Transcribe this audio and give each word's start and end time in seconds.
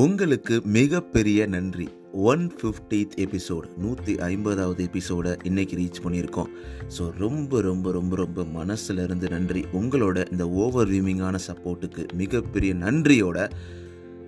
உங்களுக்கு 0.00 0.54
மிகப்பெரிய 0.64 1.46
நன்றி. 1.46 1.86
ஒன் 2.12 2.42
ஃபிஃப்டித் 2.56 3.14
எபிசோடு 3.24 3.68
நூற்றி 3.76 4.12
ஐம்பதாவது 4.18 4.82
எபிசோடை 4.84 5.32
இன்னைக்கு 5.42 5.74
ரீச் 5.76 6.00
பண்ணியிருக்கோம். 6.04 6.50
ஸோ 6.96 7.04
ரொம்ப 7.18 7.60
ரொம்ப 7.60 7.92
ரொம்ப 7.92 8.16
ரொம்ப 8.16 8.44
மனசில் 8.44 8.98
இருந்து 8.98 9.28
நன்றி. 9.28 9.62
உங்களோட 9.72 10.30
இந்த 10.30 10.44
ஓவர் 10.48 10.88
வியூமிங்கான 10.88 11.38
சப்போர்ட்டுக்கு 11.48 12.04
மிகப்பெரிய 12.12 12.74
நன்றியோட 12.74 13.48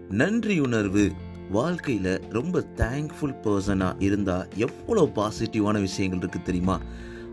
நன்றி 0.08 0.58
உணர்வு 0.58 1.04
வாழ்க்கையில் 1.50 2.12
ரொம்ப 2.28 2.64
தேங்க்ஃபுல் 2.76 3.38
பர்சனாக 3.44 4.02
இருந்தால் 4.08 4.48
எவ்வளோ 4.56 5.04
பாசிட்டிவான 5.14 5.80
விஷயங்கள் 5.80 6.22
இருக்குது 6.22 6.48
தெரியுமா? 6.50 6.80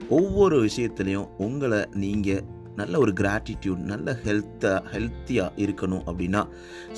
ஒவ்வொரு 0.09 0.69
விஷயத்துலையும் 0.69 1.27
உங்களை 1.37 1.81
நீங்கள் 2.05 2.45
நல்ல 2.79 2.99
ஒரு 3.03 3.11
கிராட்டிடியூட் 3.21 3.81
நல்ல 3.91 4.17
ஹெல்த்தாக 4.25 4.81
ஹெல்த்தியாக 4.93 5.59
இருக்கணும் 5.65 6.03
அப்படின்னா 6.09 6.41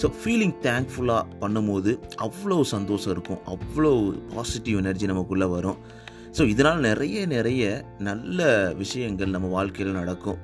ஸோ 0.01 0.09
ஃபீலிங் 0.19 0.55
தேங்க்ஃபுல்லாக 0.67 1.23
பண்ணும்போது 1.41 1.93
அவ்வளோ 2.27 2.61
சந்தோஷம் 2.75 3.13
இருக்கும். 3.15 3.41
அவ்வளோ 3.55 3.91
பாசிட்டிவ் 4.35 4.79
எனர்ஜி 4.83 5.05
நமக்குள்ளே 5.11 5.49
வரும். 5.57 5.79
ஸோ 6.37 6.41
இதனால் 6.53 6.79
நிறைய 6.79 7.25
நிறைய 7.35 7.63
நல்ல 8.09 8.49
விஷயங்கள் 8.81 9.35
நம்ம 9.35 9.47
வாழ்க்கையில் 9.57 9.99
நடக்கும். 10.01 10.41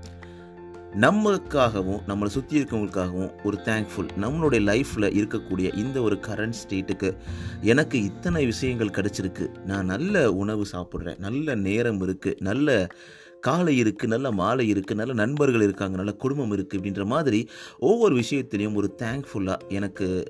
நம்மளுக்காகவும் 1.03 2.01
நம்மளை 2.09 2.29
சுற்றி 2.35 2.55
இருக்கவங்களுக்காகவும் 2.59 3.33
ஒரு 3.47 3.57
தேங்க்ஃபுல் 3.67 4.09
நம்மளுடைய 4.23 4.61
லைஃப்பில் 4.69 5.13
இருக்கக்கூடிய 5.17 5.67
இந்த 5.81 5.97
ஒரு 6.01 6.15
கரண்ட் 6.27 6.57
ஸ்டேட்டுக்கு 6.61 7.09
எனக்கு 7.71 7.97
இத்தனை 8.09 8.45
விஷயங்கள் 8.45 8.95
கிடச்சிருக்கு. 8.97 9.47
நான் 9.65 9.91
நல்ல 9.93 10.31
உணவு 10.43 10.65
சாப்பிட்றேன் 10.73 11.21
நல்ல 11.25 11.55
நேரம் 11.67 12.01
இருக்குது 12.05 12.41
நல்ல 12.49 12.87
காலை 13.39 13.83
இருக்குது 13.83 14.07
நல்ல 14.07 14.31
மாலை 14.31 14.73
இருக்குது 14.73 14.95
நல்ல 14.95 15.13
நண்பர்கள் 15.13 15.61
இருக்காங்க 15.61 15.97
நல்ல 15.97 16.11
குடும்பம் 16.11 16.51
இருக்குது 16.51 16.79
அப்படின்ற 16.79 17.05
மாதிரி 17.05 17.49
ஒவ்வொரு 17.79 18.15
விஷயத்துலையும் 18.15 18.73
ஒரு 18.73 18.95
தேங்க்ஃபுல்லாக 19.01 19.57
எனக்கு 19.67 20.27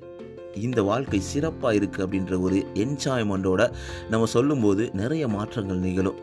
இந்த 0.54 0.82
வாழ்க்கை 0.82 1.20
சிறப்பாக 1.20 1.74
இருக்குது 1.74 2.04
அப்படின்ற 2.06 2.40
ஒரு 2.40 2.64
என்ஜாய்மெண்ட்டோட 2.74 3.72
நம்ம 4.10 4.26
சொல்லும்போது 4.26 4.90
நிறைய 4.92 5.28
மாற்றங்கள் 5.28 5.78
நிகழும். 5.78 6.20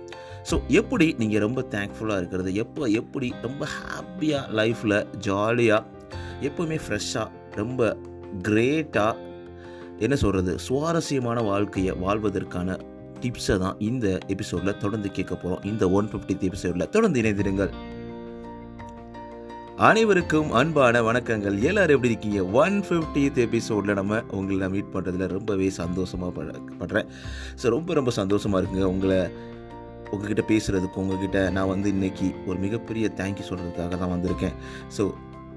ஸோ 0.51 0.61
எப்படி 0.67 1.15
நீங்கள் 1.17 1.39
ரொம்ப 1.39 1.61
தேங்க்ஃபுல்லாக 1.61 2.17
இருக்கிறது? 2.17 2.53
எப்போ 2.53 2.87
எப்படி 2.87 3.33
ரொம்ப 3.41 3.65
ஹாப்பியாக 3.65 4.51
லைஃப்பில் 4.53 5.05
ஜாலியாக 5.17 5.83
எப்போவுமே 6.41 6.79
ஃப்ரெஷ்ஷாக 6.87 7.29
ரொம்ப 7.55 7.97
கிரேட்டாக 8.41 9.15
என்ன 9.99 10.15
சொல்கிறது 10.15 10.59
சுவாரஸ்யமான 10.59 11.41
வாழ்க்கையை 11.41 11.95
வாழ்வதற்கான 11.95 12.77
டிப்ஸை 13.21 13.57
தான் 13.57 13.75
இந்த 13.79 14.19
எபிசோடில் 14.27 14.77
தொடர்ந்து 14.77 15.11
கேட்க 15.11 15.35
போகிறோம் 15.35 15.63
இந்த 15.63 15.89
ஒன் 15.89 16.09
ஃபிஃப்டி 16.11 16.35
எபிசோடில் 16.49 16.89
தொடர்ந்து 16.89 17.21
இணைந்திருங்கள். 17.21 17.73
அனைவருக்கும் 19.77 20.51
அன்பான 20.51 21.01
வணக்கங்கள். 21.01 21.61
எல்லாரும் 21.61 21.95
எப்படி 21.95 22.11
இருக்கீங்க? 22.11 22.41
ஒன் 22.61 22.77
ஃபிஃப்டித் 22.83 23.39
எபிசோடில் 23.45 23.93
நம்ம 23.93 24.21
உங்களை 24.31 24.69
மீட் 24.69 24.93
பண்ணுறதுல 24.93 25.27
ரொம்பவே 25.27 25.69
சந்தோஷமாக 25.69 26.31
பட 26.31 26.51
படுறேன். 26.81 27.09
ஸோ 27.61 27.69
ரொம்ப 27.69 27.93
ரொம்ப 27.93 28.11
சந்தோஷமாக 28.11 28.61
இருக்குங்க. 28.61 28.83
உங்களை 28.83 29.19
உங்ககிட்ட 30.11 30.43
பேசுகிறதுக்கு 30.47 31.01
உங்ககிட்ட 31.03 31.49
நான் 31.49 31.67
வந்து 31.67 31.89
இன்னைக்கு 31.89 32.27
ஒரு 32.45 32.57
மிகப்பெரிய 32.59 33.05
தேங்க்யூ 33.17 33.45
சொல்கிறதுக்காக 33.49 33.97
தான் 33.97 34.13
வந்திருக்கேன். 34.15 34.55
ஸோ 34.97 35.03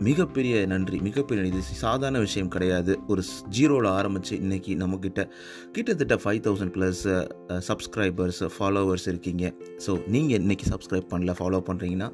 மிகப்பெரிய 0.07 0.55
நன்றி 0.73 0.99
மிகப்பெரிய 1.07 1.45
இது 1.51 1.61
சாதாரண 1.85 2.19
விஷயம் 2.25 2.51
கிடையாது. 2.55 2.93
ஒரு 3.13 3.23
ஜீரோவில் 3.57 3.89
ஆரம்பித்து 3.99 4.35
இன்றைக்கி 4.37 4.73
நம்மக்கிட்ட 4.83 5.21
கிட்டத்தட்ட 5.73 6.17
five 6.25 6.41
thousand 6.47 6.73
plus 6.77 7.01
subscribers 7.69 8.41
followers 8.57 9.07
இருக்கீங்க. 9.13 9.53
ஸோ 9.87 9.95
நீங்கள் 10.15 10.39
இன்றைக்கி 10.43 10.67
சப்ஸ்கிரைப் 10.73 11.09
பண்ணல 11.13 11.35
ஃபாலோ 11.39 11.61
பண்ணுறீங்கன்னா 11.69 12.09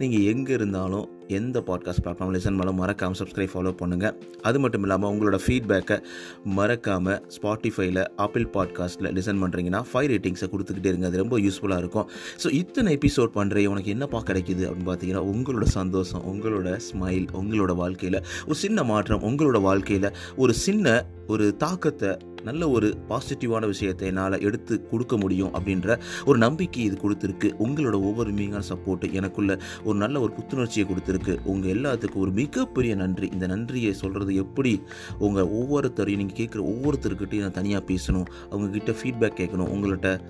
நீங்கள் 0.00 0.26
எங்கே 0.32 0.52
இருந்தாலும் 0.52 1.06
எந்த 1.38 1.60
பாட்காஸ்ட் 1.68 2.02
பிளாட்ஃபார்ம் 2.04 2.34
லிசன் 2.36 2.58
மேலே 2.58 2.72
மறக்காமல் 2.80 3.18
சப்ஸ்கிரைப் 3.20 3.52
ஃபாலோ 3.54 3.72
பண்ணுங்கள் 3.80 4.14
அது 4.48 4.58
மட்டும் 4.64 4.84
இல்லாமல் 4.86 5.10
உங்களோட 5.12 5.38
ஃபீட்பேக்கை 5.46 5.98
மறக்காமல் 6.58 7.20
ஸ்பாட்டிஃபைல 7.36 8.04
ஆப்பிள் 8.26 8.46
பாட்காஸ்ட்டில் 8.56 9.10
லிசன் 9.18 9.42
பண்ணுறீங்கன்னா 9.44 9.82
ஃபைவ் 9.92 10.08
ரேட்டிங்ஸை 10.14 10.48
கொடுத்துக்கிட்டே 10.54 10.92
இருங்க. 10.92 11.06
அது 11.06 11.22
ரொம்ப 11.24 11.38
யூஸ்ஃபுல்லாக 11.46 11.84
இருக்கும். 11.84 12.08
ஸோ 12.44 12.50
இத்தனை 12.62 12.98
எபிசோட் 12.98 13.32
பண்ணுறேன் 13.38 13.70
உனக்கு 13.74 13.94
என்னப்பா 13.96 14.22
கிடைக்குது 14.32 14.64
அப்படின்னு 14.68 14.90
பார்த்தீங்கன்னா 14.92 15.24
உங்களோட 15.34 15.68
சந்தோஷம் 15.78 16.24
உங்களோட 16.34 16.78
ஸ்மைல் 16.90 17.27
உங்களோட 17.32 17.74
வாழ்க்கையில் 17.74 18.24
ஒரு 18.44 18.54
சின்ன 18.54 18.84
மாற்றம் 18.84 19.22
உங்களோட 19.22 19.60
வாழ்க்கையில் 19.60 20.12
ஒரு 20.36 20.52
சின்ன 20.52 21.06
ஒரு 21.26 21.56
தாக்கத்தை 21.56 22.16
நல்ல 22.42 22.70
ஒரு 22.70 22.96
பாசிட்டிவான 23.08 23.66
விஷயத்தை 23.66 24.08
என்னால் 24.08 24.40
எடுத்து 24.40 24.88
கொடுக்க 24.88 25.16
முடியும் 25.16 25.54
அப்படின்ற 25.54 26.00
ஒரு 26.24 26.38
நம்பிக்கை 26.38 26.82
இது 26.82 26.98
கொடுத்துருக்கு. 27.02 27.54
உங்களோட 27.58 27.94
ஒவ்வொரு 27.94 28.32
மீங்கான 28.32 28.62
சப்போர்ட்டு 28.68 29.12
எனக்குள்ள 29.12 29.58
ஒரு 29.84 29.98
நல்ல 29.98 30.20
ஒரு 30.20 30.32
புத்துணர்ச்சியை 30.32 30.86
கொடுத்துருக்கு. 30.86 31.38
உங்கள் 31.44 31.74
எல்லாத்துக்கும் 31.74 32.14
ஒரு 32.14 32.30
மிகப்பெரிய 32.30 32.94
நன்றி. 32.94 33.28
இந்த 33.32 33.46
நன்றியை 33.46 33.92
சொல்கிறது 33.92 34.34
எப்படி? 34.34 34.82
உங்கள் 35.18 35.44
ஒவ்வொருத்தரையும் 35.44 36.16
நீங்கள் 36.16 36.36
கேட்குற 36.36 36.64
ஒவ்வொருத்தருக்கிட்டையும் 36.64 37.40
நான் 37.40 37.50
தனியாக 37.50 37.84
பேசணும். 37.84 38.26
அவங்கக்கிட்ட 38.50 38.94
ஃபீட்பேக் 39.02 39.38
கேட்கணும். 39.40 39.70
உங்கள்கிட்ட 39.74 40.20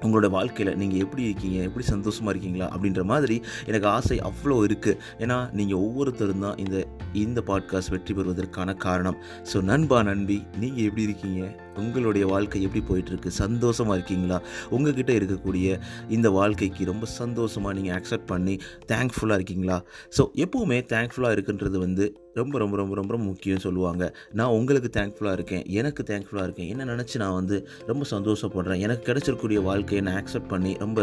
உங்களோட 0.00 0.30
வாழ்க்கையில் 0.30 0.76
நீங்கள் 0.76 0.98
எப்படி 0.98 1.22
இருக்கீங்க? 1.22 1.62
எப்படி 1.62 1.84
சந்தோஷமாக 1.84 2.30
இருக்கீங்களா? 2.30 2.76
அப்படின்ற 2.76 3.02
மாதிரி 3.02 3.42
எனக்கு 3.66 3.88
ஆசை 3.88 4.18
அவ்வளோ 4.18 4.56
இருக்குது 4.68 4.98
ஏன்னா 5.18 5.52
நீங்கள் 5.52 5.78
ஒவ்வொருத்தரும் 5.78 6.40
தான் 6.40 6.56
இந்த 6.56 6.86
இந்த 7.12 7.42
பாட்காஸ்ட் 7.46 7.90
வெற்றி 7.90 8.14
பெறுவதற்கான 8.14 8.74
காரணம். 8.74 9.16
ஸோ 9.52 9.62
நண்பா 9.62 10.02
நண்பி 10.02 10.42
நீங்கள் 10.58 10.84
எப்படி 10.84 11.02
இருக்கீங்க? 11.02 11.64
உங்களுடைய 11.82 12.26
வாழ்க்கை 12.26 12.62
எப்படி 12.62 12.82
போயிட்டுருக்கு? 12.90 13.32
சந்தோஷமாக 13.42 13.96
இருக்கீங்களா? 13.98 14.38
உங்ககிட்ட 14.70 15.12
இருக்கக்கூடிய 15.12 15.78
இந்த 16.08 16.30
வாழ்க்கைக்கு 16.30 16.84
ரொம்ப 16.92 17.06
சந்தோஷமாக 17.20 17.74
நீங்கள் 17.78 17.96
அக்செப்ட் 17.98 18.30
பண்ணி 18.34 18.54
தேங்க்ஃபுல்லாக 18.92 19.38
இருக்கீங்களா? 19.40 19.78
ஸோ 20.18 20.24
எப்போவுமே 20.44 20.80
தேங்க்ஃபுல்லாக 20.94 21.36
இருக்குன்றது 21.36 21.78
வந்து 21.86 22.06
ரொம்ப 22.40 22.58
ரொம்ப 22.58 22.76
ரொம்ப 22.76 22.94
ரொம்ப 22.98 23.16
முக்கியம் 23.16 23.62
சொல்லுவாங்க. 23.64 24.04
நான் 24.38 24.54
உங்களுக்கு 24.58 24.88
தேங்க்ஃபுல்லாக 24.96 25.36
இருக்கேன் 25.38 25.62
எனக்கு 25.80 26.02
தேங்க்ஃபுல்லாக 26.10 26.46
இருக்கேன் 26.48 26.68
என்ன 26.72 26.86
நினச்சி 26.92 27.16
நான் 27.22 27.36
வந்து 27.40 27.56
ரொம்ப 27.90 28.02
சந்தோஷப்படுறேன் 28.10 28.82
எனக்கு 28.86 29.04
கிடச்சிருக்கூடிய 29.08 29.58
வாழ்க்கையை 29.68 30.02
நான் 30.08 30.18
அக்செப்ட் 30.22 30.50
பண்ணி 30.50 30.72
ரொம்ப 30.84 31.00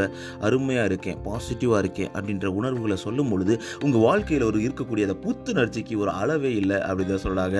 அருமையாக 0.47 0.89
இருக்கேன் 0.89 1.17
பாசிட்டிவாக 1.27 1.81
இருக்கேன் 1.83 2.11
அப்படின்ற 2.13 2.47
உணர்வுகளை 2.59 2.97
சொல்லும் 2.97 3.31
பொழுது 3.33 3.55
உங்கள் 3.83 4.03
வாழ்க்கையில் 4.07 4.45
ஒரு 4.45 4.59
இருக்கக்கூடிய 4.65 5.07
அந்த 5.09 5.17
புத்துணர்ச்சிக்கு 5.25 5.97
ஒரு 6.03 6.11
அளவே 6.21 6.51
இல்லை 6.61 6.77
அப்படி 6.89 7.07
தான் 7.07 7.23
சொல்கிறாங்க 7.27 7.59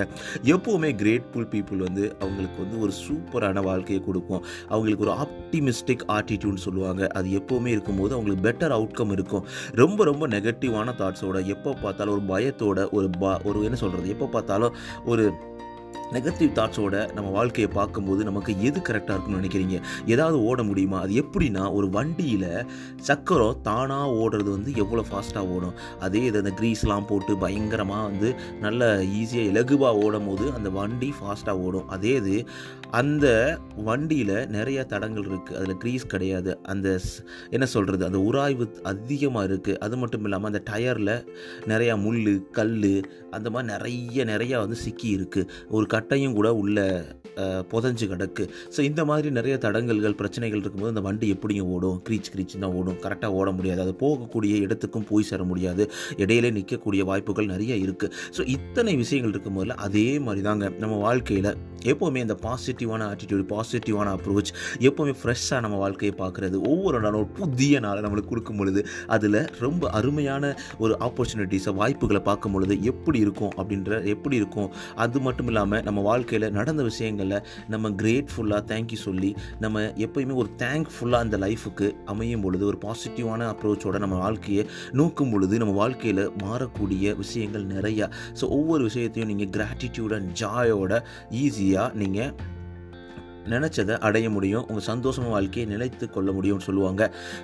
எப்போவுமே 0.54 0.90
கிரேட்ஃபுல் 1.02 1.50
பீப்புள் 1.54 1.84
வந்து 1.86 2.04
அவங்களுக்கு 2.20 2.58
வந்து 2.64 2.78
ஒரு 2.80 2.94
சூப்பரான 3.08 3.62
வாழ்க்கையை 3.62 4.04
கொடுக்கும். 4.04 4.44
அவங்களுக்கு 4.68 5.06
ஒரு 5.06 5.14
ஆப்டிமிஸ்டிக் 5.24 6.04
ஆட்டிடியூட்னு 6.08 6.64
சொல்லுவாங்க. 6.66 7.06
அது 7.06 7.28
எப்போவுமே 7.40 7.66
இருக்கும்போது 7.66 8.14
அவங்களுக்கு 8.14 8.46
பெட்டர் 8.48 8.76
அவுட்கம் 8.78 9.10
இருக்கும். 9.10 9.44
ரொம்ப 9.72 10.04
ரொம்ப 10.04 10.28
நெகட்டிவான 10.28 10.94
தாட்ஸோட 11.00 11.44
எப்போ 11.44 11.72
பார்த்தாலும் 11.82 12.14
ஒரு 12.14 12.24
பயத்தோட 12.32 12.90
ஒரு 12.90 13.10
பா 13.18 13.40
ஒரு 13.44 13.64
என்ன 13.64 13.76
சொல்கிறது 13.76 14.08
எப்போ 14.08 14.26
பார்த்தாலும் 14.26 14.74
ஒரு 15.04 15.24
நெகட்டிவ் 16.12 16.50
தாட்ஸோட 16.58 17.12
நம்ம 17.14 17.30
வாழ்க்கையை 17.30 17.68
பார்க்கும்போது 17.72 18.24
நமக்கு 18.24 18.52
எது 18.60 18.80
கரெக்டாக 18.80 19.14
இருக்கும்னு 19.14 19.40
நினைக்கிறீங்க? 19.40 19.76
ஏதாவது 20.06 20.42
ஓட 20.42 20.62
முடியுமா? 20.62 21.00
அது 21.00 21.14
எப்படின்னா 21.22 21.72
ஒரு 21.72 21.88
வண்டியில் 21.90 22.66
சக்கரம் 23.08 23.60
தானாக 23.62 24.14
ஓடுறது 24.22 24.50
வந்து 24.56 24.72
எவ்வளோ 24.74 25.04
ஃபாஸ்ட்டாக 25.10 25.52
ஓடும். 25.54 25.74
அதே 26.00 26.24
இது 26.24 26.38
அந்த 26.38 26.52
க்ரீஸ்லாம் 26.60 27.08
போட்டு 27.10 27.36
பயங்கரமாக 27.36 28.02
வந்து 28.02 28.34
நல்ல 28.60 29.02
ஈஸியாக 29.02 29.50
இலகுவாக 29.52 30.02
ஓடும் 30.04 30.26
போது 30.26 30.52
அந்த 30.52 30.70
வண்டி 30.70 31.14
ஃபாஸ்ட்டாக 31.18 31.64
ஓடும். 31.66 31.88
அதே 31.88 32.14
இது 32.14 32.46
அந்த 32.90 33.26
வண்டியில் 33.88 34.48
நிறைய 34.48 34.84
தடங்கள் 34.84 35.28
இருக்குது 35.30 35.56
அதில் 35.60 35.80
க்ரீஸ் 35.84 36.06
கிடையாது. 36.06 36.58
அந்த 36.62 37.00
என்ன 37.50 37.66
சொல்கிறது 37.66 38.04
அந்த 38.04 38.18
உராய்வு 38.18 38.66
அதிகமாக 38.82 39.48
இருக்குது 39.48 39.78
அது 39.78 39.96
மட்டும் 39.96 40.24
இல்லாமல் 40.24 40.50
அந்த 40.52 40.62
டயரில் 40.70 41.14
நிறையா 41.66 41.96
முள் 41.96 42.22
கல் 42.50 42.72
அந்த 43.30 43.50
மாதிரி 43.50 43.72
நிறைய 43.72 44.24
நிறையா 44.24 44.56
வந்து 44.58 44.76
சிக்கி 44.76 45.08
இருக்குது 45.18 45.48
ஒரு 45.68 45.86
கட்டையும் 45.94 46.36
கூட 46.38 46.48
உள்ள 46.62 46.78
புதஞ்சு 47.70 48.06
கிடக்கு. 48.10 48.44
ஸோ 48.74 48.80
இந்த 48.88 49.00
மாதிரி 49.10 49.28
நிறைய 49.38 49.54
தடங்கல்கள் 49.64 50.16
பிரச்சனைகள் 50.20 50.60
இருக்கும்போது 50.62 50.92
அந்த 50.94 51.02
வண்டி 51.06 51.26
எப்படிங்க 51.34 51.62
ஓடும். 51.74 51.96
க்ரீச் 52.06 52.30
க்ரீச் 52.34 52.54
தான் 52.64 52.74
ஓடும். 52.80 52.98
கரெக்டாக 53.04 53.38
ஓட 53.38 53.48
முடியாது. 53.58 53.80
அது 53.86 53.92
போகக்கூடிய 54.02 54.54
இடத்துக்கும் 54.64 55.06
போய் 55.10 55.28
சேர 55.30 55.42
முடியாது. 55.52 55.84
இடையிலே 56.22 56.50
நிற்கக்கூடிய 56.58 57.04
வாய்ப்புகள் 57.10 57.50
நிறைய 57.54 57.74
இருக்குது 57.86 58.12
ஸோ 58.36 58.42
இத்தனை 58.56 58.94
விஷயங்கள் 59.02 59.32
இருக்கும்போதில் 59.34 59.76
அதே 59.86 60.06
மாதிரி 60.26 60.42
தாங்க 60.48 60.68
நம்ம 60.82 60.98
வாழ்க்கையில் 61.06 61.50
எப்போவுமே 61.92 62.20
இந்த 62.24 62.36
பாசிட்டிவான 62.44 63.02
ஆட்டிடியூட் 63.12 63.42
பாசிட்டிவான 63.52 64.12
அப்ரோச் 64.16 64.52
எப்போவுமே 64.88 65.14
ஃப்ரெஷ்ஷாக 65.20 65.60
நம்ம 65.64 65.76
வாழ்க்கையை 65.82 66.14
பார்க்குறது 66.22 66.56
ஒவ்வொரு 66.70 67.00
நாளும் 67.04 67.20
ஒரு 67.22 67.28
புதிய 67.40 67.80
நாளை 67.86 68.00
நம்மளுக்கு 68.04 68.32
கொடுக்கும் 68.32 68.60
பொழுது 68.60 68.80
அதில் 69.16 69.40
ரொம்ப 69.66 69.90
அருமையான 69.98 70.54
ஒரு 70.84 70.94
ஆப்பர்ச்சுனிட்டிஸை 71.08 71.74
வாய்ப்புகளை 71.80 72.22
பார்க்கும் 72.30 72.54
பொழுது 72.56 72.76
எப்படி 72.92 73.20
இருக்கும் 73.26 73.52
அப்படின்ற 73.60 74.00
எப்படி 74.14 74.38
இருக்கும் 74.42 74.70
அது 75.04 75.20
மட்டும் 75.26 75.50
இல்லாமல் 75.52 75.83
நம்ம 75.84 76.00
வாழ்க்கையில் 76.00 76.50
நடந்த 76.50 76.82
விஷயங்களில் 76.82 77.46
நம்ம 77.68 77.90
கிரேட்ஃபுல்லாக 77.90 78.62
தேங்க்யூ 78.70 78.98
சொல்லி 79.06 79.30
நம்ம 79.60 79.80
எப்பயுமே 79.80 80.34
ஒரு 80.34 80.50
தேங்க்ஃபுல்லாக 80.58 81.24
அந்த 81.26 81.38
லைஃபுக்கு 81.38 81.88
அமையும் 82.04 82.40
பொழுது 82.40 82.66
ஒரு 82.66 82.78
பாசிட்டிவான 82.82 83.48
அப்ரோச்சோட 83.52 83.98
நம்ம 83.98 84.16
வாழ்க்கையை 84.16 84.66
நோக்கும் 84.92 85.30
பொழுது 85.30 85.58
நம்ம 85.58 85.74
வாழ்க்கையில் 85.74 86.30
மாறக்கூடிய 86.44 87.16
விஷயங்கள் 87.16 87.66
நிறையா. 87.66 88.08
ஸோ 88.40 88.44
ஒவ்வொரு 88.48 88.82
விஷயத்தையும் 88.82 89.36
நீங்கள் 89.36 89.52
கிராட்டிடியூட் 89.56 90.14
அண்ட் 90.14 90.30
ஜாயோட 90.40 91.02
ஈஸியாக 91.30 91.92
நீங்கள் 91.92 92.34
நினச்சதை 93.52 93.94
அடைய 94.08 94.30
முடியும் 94.30 94.64
உங்கள் 94.68 94.86
சந்தோஷமான 94.90 95.32
வாழ்க்கையை 95.36 95.66
நிலைத்து 95.72 96.06
கொள்ள 96.10 96.32
முடியும்னு 96.32 96.66
சொல்லுவாங்க. 96.68 97.02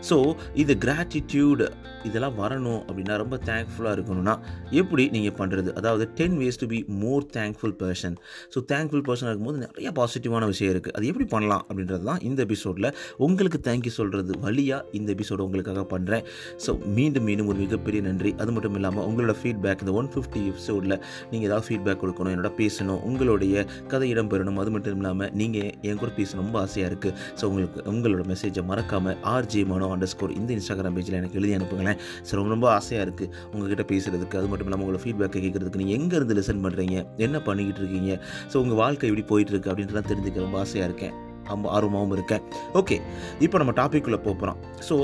ஸோ 0.09 0.17
இது 0.55 0.75
கிராட்டிடியூடு 0.85 1.67
இதெல்லாம் 2.05 2.37
வரணும் 2.43 2.81
அப்படின்னா 2.89 3.17
ரொம்ப 3.23 3.37
தேங்க்ஃபுல்லாக 3.51 3.95
இருக்கணும்னா 3.97 4.35
எப்படி 4.81 5.05
நீங்கள் 5.17 5.37
பண்ணுறது 5.41 5.71
அதாவது 5.75 6.05
ten 6.21 6.37
ways 6.43 6.61
to 6.63 6.67
be 6.67 6.81
more 7.03 7.27
thankful 7.37 7.77
person 7.83 8.17
so 8.55 8.61
thankful 8.73 9.05
பர்சனாக 9.09 9.33
இருக்கும்போது 9.33 9.61
நிறைய 9.67 9.91
பாசிட்டிவான 10.01 10.47
விஷயம் 10.47 10.73
இருக்குது 10.75 10.95
அது 10.97 11.07
எப்படி 11.07 11.29
பண்ணலாம் 11.35 11.65
அப்படின்றது 11.69 12.05
தான் 12.11 12.23
இந்த 12.29 12.41
எபிசோடில் 12.49 12.89
உங்களுக்கு 13.19 13.61
தேங்க்யூ 13.69 13.93
சொல்கிறது 13.99 14.39
வழியாக 14.47 14.97
இந்த 15.01 15.09
எபிசோடு 15.17 15.45
உங்களுக்காக 15.49 15.85
பண்ணுறேன் 15.95 16.25
ஸோ 16.67 16.71
மீண்டும் 16.99 17.27
மீண்டும் 17.29 17.47
ஒரு 17.47 17.59
மிகப்பெரிய 17.59 18.03
நன்றி. 18.09 18.31
அது 18.43 18.53
மட்டும் 18.53 18.75
இல்லாமல் 18.75 19.05
உங்களோட 19.09 19.35
ஃபீட்பேக் 19.43 19.83
இந்த 19.85 19.93
ஒன் 19.93 20.11
ஃபிஃப்டி 20.15 20.41
எபிசோடில் 20.53 20.97
நீங்கள் 21.31 21.49
ஏதாவது 21.51 21.67
ஃபீட்பேக் 21.69 22.01
கொடுக்கணும் 22.03 22.33
என்னோட 22.35 22.51
பேசணும் 22.61 23.01
உங்களுடைய 23.09 23.65
கதை 23.93 24.09
இடம் 24.09 24.31
பெறணும் 24.33 24.59
அது 24.63 24.71
மட்டும் 24.71 24.97
இல்லாமல் 24.97 25.31
நீங்கள் 25.33 25.71
என் 25.91 26.01
கூட 26.03 26.13
பேச 26.19 26.39
ரொம்ப 26.43 26.57
ஆசையாக 26.65 26.91
இருக்குது 26.93 27.15
ஸோ 27.41 27.45
உங்களுக்கு 27.51 27.85
உங்களோட 27.93 28.25
மெசேஜை 28.33 28.65
மறக்காமல் 28.71 29.17
ஆர்ஜே 29.35 29.63
மனோ 29.73 29.89
அண்டர் 29.95 30.13
ஸ்கோர் 30.13 30.37
இந்த 30.41 30.51
இன்ஸ்டாகிராம் 30.57 30.97
பேஜில் 30.99 31.19
எனக்கு 31.21 31.39
எழுதி 31.41 31.55
அனுப்புங்களேன். 31.59 32.01
ஸோ 32.29 32.33
ரொம்ப 32.41 32.53
ரொம்ப 32.57 32.69
ஆசையாக 32.79 33.07
இருக்குது 33.07 33.31
உங்ககிட்ட 33.55 33.87
பேசுகிறதுக்கு 33.93 34.39
அது 34.41 34.51
மட்டும் 34.53 34.69
இல்லாமல் 34.69 34.87
உங்களோட 34.87 35.03
ஃபீட்பேக்கை 35.05 35.43
கேட்குறதுக்கு 35.47 35.83
நீங்கள் 35.83 35.99
எங்கேருந்து 36.01 36.37
லிசன் 36.41 36.63
பண்ணுறீங்க 36.67 36.97
என்ன 37.27 37.37
பண்ணிக்கிட்டு 37.49 37.83
இருக்கீங்க? 37.85 38.13
ஸோ 38.53 38.57
உங்கள் 38.65 38.81
வாழ்க்கை 38.83 39.09
எப்படி 39.11 39.27
போயிட்டுருக்கு 39.33 39.73
அப்படின்றலாம் 39.73 40.09
தெரிஞ்சுக்க 40.13 40.47
ரொம்ப 40.47 40.59
ஆசையாக 40.65 40.89
இருக்கேன். 40.91 41.17
ரொம்ப 41.53 41.67
ஆர்வமாகவும் 41.77 42.15
இருக்கேன். 42.17 42.43
ஓகே 42.81 42.97
இப்போ 43.45 43.57
நம்ம 43.61 43.73
டாப்பிக்குள்ளே 43.81 44.21
போகிறோம் 44.29 44.59
ஸோ 44.89 44.97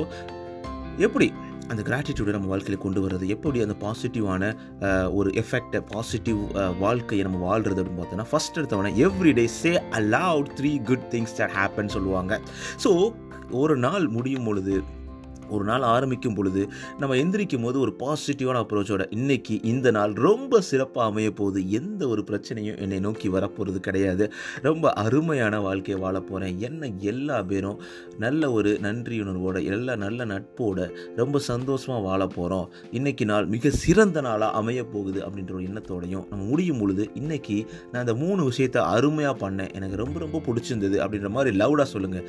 எப்படி 1.07 1.27
அந்த 1.69 1.83
கிராட்டிடியூடை 1.83 2.33
நம்ம 2.37 2.47
வாழ்க்கையில் 2.47 2.83
கொண்டு 2.83 3.01
வர்றது 3.05 3.27
எப்படி 3.27 3.63
அந்த 3.63 3.77
பாசிட்டிவான 3.85 4.43
ஒரு 5.19 5.31
எஃபெக்டை 5.43 5.81
பாசிட்டிவ் 5.93 6.41
வாழ்க்கையை 6.79 7.23
நம்ம 7.27 7.41
வாழ்கிறது 7.47 7.83
அப்படின்னு 7.83 8.03
பார்த்தோன்னா 8.03 8.29
first 8.33 8.59
எடுத்தவொடனே 8.61 8.93
every 9.07 9.33
day 9.33 9.47
say 9.61 9.73
aloud 10.01 10.51
three 10.61 10.73
good 10.83 11.07
things 11.11 11.37
that 11.39 11.55
happen 11.59 11.95
சொல்லுவாங்க. 11.97 12.41
ஸோ 12.85 12.93
ஒரு 13.63 13.77
நாள் 13.77 14.07
முடியும் 14.09 14.45
பொழுது 14.45 14.77
ஒரு 15.55 15.65
நாள் 15.65 15.83
ஆரம்பிக்கும் 15.83 16.35
பொழுது 16.35 16.63
நம்ம 17.01 17.17
எந்திரிக்கும் 17.23 17.65
போது 17.67 17.81
ஒரு 17.81 17.93
பாசிட்டிவான 18.03 18.61
அப்ரோச்சோட 18.65 19.05
இன்னைக்கு 19.11 19.55
இந்த 19.63 19.91
நாள் 19.91 20.13
ரொம்ப 20.27 20.61
சிறப்பாக 20.61 21.11
அமைய 21.11 21.31
போகுது. 21.31 21.61
எந்த 21.71 22.03
ஒரு 22.09 22.25
பிரச்சனையும் 22.31 22.79
என்னை 22.85 22.99
நோக்கி 23.01 23.29
வரப்போகிறது 23.29 23.81
கிடையாது. 23.81 24.25
ரொம்ப 24.63 24.93
அருமையான 25.05 25.61
வாழ்க்கையை 25.61 25.99
வாழ 26.03 26.17
போகிறேன் 26.21 26.59
என்ன 26.59 26.91
எல்லா 27.13 27.39
பேரும் 27.43 27.79
நல்ல 28.19 28.51
ஒரு 28.51 28.73
நன்றியுணர்வோட 28.83 29.57
எல்லா 29.75 29.97
நல்ல 30.05 30.25
நட்போட 30.25 30.89
ரொம்ப 31.17 31.39
சந்தோஷமாக 31.39 32.03
வாழ 32.09 32.23
போகிறோம் 32.27 32.67
இன்னைக்கு 32.91 33.25
நாள் 33.25 33.47
மிக 33.47 33.71
சிறந்த 33.71 34.21
நாளாக 34.21 34.59
அமைய 34.61 34.85
போகுது 34.95 35.21
அப்படின்ற 35.27 35.53
ஒரு 35.59 35.67
எண்ணத்தோடையும் 35.71 36.27
நம்ம 36.31 36.43
முடியும் 36.45 36.79
பொழுது 36.79 37.05
இன்னைக்கு 37.15 37.57
நான் 37.91 38.03
அந்த 38.05 38.15
மூணு 38.15 38.45
விஷயத்தை 38.45 38.83
அருமையாக 38.95 39.37
பண்ணேன். 39.45 39.73
எனக்கு 39.79 39.97
ரொம்ப 39.97 40.19
ரொம்ப 40.25 40.41
பிடிச்சிருந்தது 40.47 40.97
அப்படின்ற 41.05 41.29
மாதிரி 41.29 41.57
லவுடாக 41.57 41.89
சொல்லுங்கள் 41.95 42.27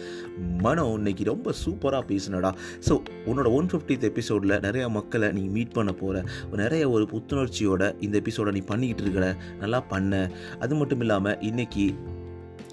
மனம் 0.61 0.93
இன்னைக்கு 0.97 1.23
ரொம்ப 1.23 1.53
சூப்பராக 1.63 2.03
பேசினடா. 2.11 2.51
ஸோ 2.87 2.93
உன்னோட 3.25 3.51
ஒன் 3.51 3.65
ஃபிஃப்டித் 3.65 4.01
எபிசோடில் 4.01 4.59
நிறைய 4.59 4.89
மக்களை 4.89 5.31
நீ 5.31 5.41
மீட் 5.41 5.71
பண்ண 5.71 5.91
போகிற 5.93 6.23
நிறைய 6.51 6.89
ஒரு 6.89 7.07
புத்துணர்ச்சியோட 7.11 8.03
இந்த 8.03 8.17
எபிசோடை 8.17 8.53
நீ 8.53 8.65
பண்ணிக்கிட்டு 8.65 9.01
இருக்கிற. 9.01 9.35
நல்லா 9.59 9.79
பண்ண. 9.79 10.31
அது 10.59 10.75
மட்டும் 10.75 10.99
இல்லாமல் 10.99 11.39
இன்னைக்கு 11.39 11.93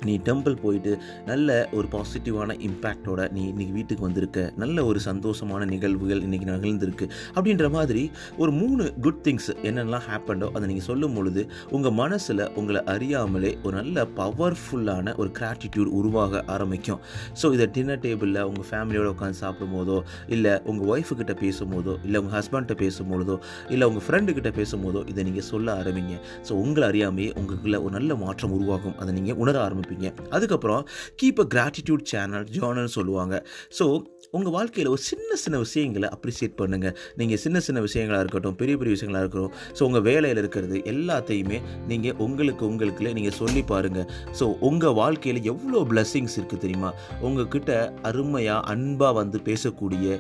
நீ 0.09 0.15
டெம்பிள் 0.29 0.57
போயிட்டு 0.65 0.93
நல்ல 1.31 1.49
ஒரு 1.79 1.87
பாசிட்டிவான 1.95 2.57
இம்பேக்டோட 2.69 3.21
நீ 3.37 3.43
இன்னைக்கு 3.53 3.75
வீட்டுக்கு 3.79 4.07
வந்திருக்க. 4.07 4.39
நல்ல 4.63 4.85
ஒரு 4.91 5.01
சந்தோஷமான 5.09 5.63
நிகழ்வுகள் 5.75 6.23
இன்றைக்கி 6.27 6.49
நிகழ்ந்திருக்கு. 6.51 7.07
அப்படின்ற 7.37 7.69
மாதிரி 7.77 8.03
ஒரு 8.43 8.51
மூணு 8.61 8.85
குட் 9.07 9.23
திங்ஸ் 9.27 9.51
என்னென்னலாம் 9.69 10.07
ஹேப்பண்டோ 10.09 10.49
அதை 10.57 10.65
நீங்கள் 10.71 10.89
சொல்லும் 10.91 11.15
பொழுது 11.19 11.45
உங்கள் 11.77 11.97
மனசில் 12.03 12.45
உங்களை 12.61 12.83
அறியாமலே 12.95 13.53
ஒரு 13.65 13.75
நல்ல 13.81 14.07
பவர்ஃபுல்லான 14.21 15.15
ஒரு 15.23 15.31
கிராட்டிடியூட் 15.39 15.91
உருவாக 15.99 16.43
ஆரம்பிக்கும். 16.55 17.01
ஸோ 17.41 17.53
இதை 17.57 17.67
டின்னர் 17.77 18.03
டேபிளில் 18.05 18.43
உங்கள் 18.51 18.69
ஃபேமிலியோட 18.71 19.09
உட்காந்து 19.15 19.41
சாப்பிடும்போதோ 19.45 19.99
இல்லை 20.37 20.55
உங்கள் 20.71 20.89
ஒய்ஃபுக்கிட்ட 20.95 21.37
பேசும்போதோ 21.45 21.95
இல்லை 22.07 22.21
உங்கள் 22.23 22.37
ஹஸ்பண்ட்டை 22.39 22.77
பேசும்போதோ 22.85 23.37
இல்லை 23.75 23.85
உங்கள் 23.91 24.05
ஃப்ரெண்டுக்கிட்ட 24.07 24.53
பேசும்போதோ 24.61 25.03
இதை 25.13 25.25
நீங்கள் 25.29 25.49
சொல்ல 25.53 25.69
ஆரம்பிங்க. 25.81 26.15
ஸோ 26.49 26.53
உங்களை 26.65 26.85
அறியாமையே 26.91 27.31
உங்களுக்குள்ள 27.41 27.79
ஒரு 27.85 27.95
நல்ல 27.99 28.15
மாற்றம் 28.25 28.55
உருவாகும். 28.59 28.97
அதை 29.01 29.11
நீங்கள் 29.19 29.39
உணர 29.45 29.57
ஆரம்பிப்பீங்க. 29.67 29.94
அதுக்கப்புறம் 30.31 30.83
keep 31.23 31.41
a 31.45 31.47
gratitude 31.55 32.05
channel 32.13 32.47
journal 32.57 32.93
சொல்லுவாங்க. 32.99 33.35
ஸோ 33.79 33.87
உங்கள் 34.31 34.53
வாழ்க்கையில் 34.53 34.91
ஒரு 34.93 35.03
சின்ன 35.11 35.35
சின்ன 35.43 35.57
விஷயங்களை 35.59 36.09
அப்ரிசியேட் 36.17 36.55
பண்ணுங்கள் 36.61 36.95
நீங்கள் 37.17 37.41
சின்ன 37.45 37.61
சின்ன 37.61 37.81
விஷயங்களாக 37.81 38.23
இருக்கட்டும் 38.25 38.57
பெரிய 38.61 38.77
பெரிய 38.77 38.93
விஷயங்களாக 38.97 39.25
இருக்கட்டும். 39.25 39.55
ஸோ 39.79 39.83
உங்கள் 39.83 40.05
வேலையில் 40.09 40.41
இருக்கிறது 40.43 40.79
எல்லாத்தையுமே 40.93 41.61
நீங்கள் 41.91 42.17
உங்களுக்கு 42.27 42.65
உங்களுக்குள்ளே 42.71 43.13
நீங்கள் 43.19 43.37
சொல்லி 43.41 43.63
பாருங்கள் 43.73 44.09
ஸோ 44.41 44.47
உங்கள் 44.71 44.97
வாழ்க்கையில் 45.03 45.43
எவ்வளோ 45.53 45.83
பிளெஸ்ஸிங்ஸ் 45.91 46.39
இருக்குது 46.39 46.63
தெரியுமா? 46.65 46.93
உங்ககிட்ட 47.21 47.71
அருமையாக 48.03 48.67
அன்பாக 48.73 49.15
வந்து 49.21 49.41
பேசக்கூடிய 49.51 50.19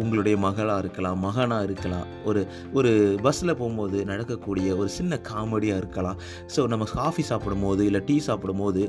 உங்களுடைய 0.00 0.36
மகளாக 0.46 0.82
இருக்கலாம் 0.84 1.18
மகனாக 1.26 1.66
இருக்கலாம். 1.68 2.06
ஒரு 2.24 2.40
ஒரு 2.72 2.92
பஸ்ஸில் 3.26 3.58
போகும்போது 3.60 3.98
நடக்கக்கூடிய 4.04 4.76
ஒரு 4.76 4.88
சின்ன 4.98 5.20
காமெடியாக 5.30 5.82
இருக்கலாம். 5.82 6.18
ஸோ 6.56 6.66
நம்ம 6.74 6.86
காஃபி 7.00 7.24
சாப்பிடும் 7.32 7.66
போது 7.68 7.84
இல்லை 7.90 8.02
டீ 8.10 8.18
சாப்பிடும் 8.30 8.64
போது 8.64 8.82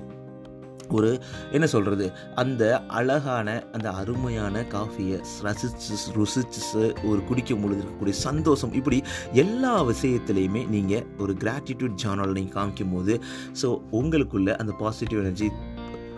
ஒரு 0.97 1.09
என்ன 1.55 1.65
சொல்கிறது 1.73 2.05
அந்த 2.41 2.63
அழகான 2.99 3.47
அந்த 3.75 3.87
அருமையான 4.01 4.63
காஃபியை 4.71 5.17
ரசிச்சு 5.47 5.97
ருசிச்சு 6.15 6.61
ஒரு 7.09 7.19
குடிக்கும் 7.27 7.61
பொழுது 7.63 7.81
இருக்கக்கூடிய 7.81 8.15
சந்தோஷம். 8.27 8.73
இப்படி 8.79 8.99
எல்லா 9.43 9.73
விஷயத்துலையுமே 9.91 10.63
நீங்கள் 10.75 11.05
ஒரு 11.17 11.35
கிராட்டிடியூட் 11.43 11.99
ஜேர்னல் 12.03 12.35
நீங்கள் 12.39 12.55
காமிக்கும் 12.57 12.95
போது 12.95 13.15
ஸோ 13.61 13.69
உங்களுக்குள்ள 13.99 14.55
அந்த 14.63 14.75
பாசிட்டிவ் 14.83 15.21
எனர்ஜி 15.25 15.49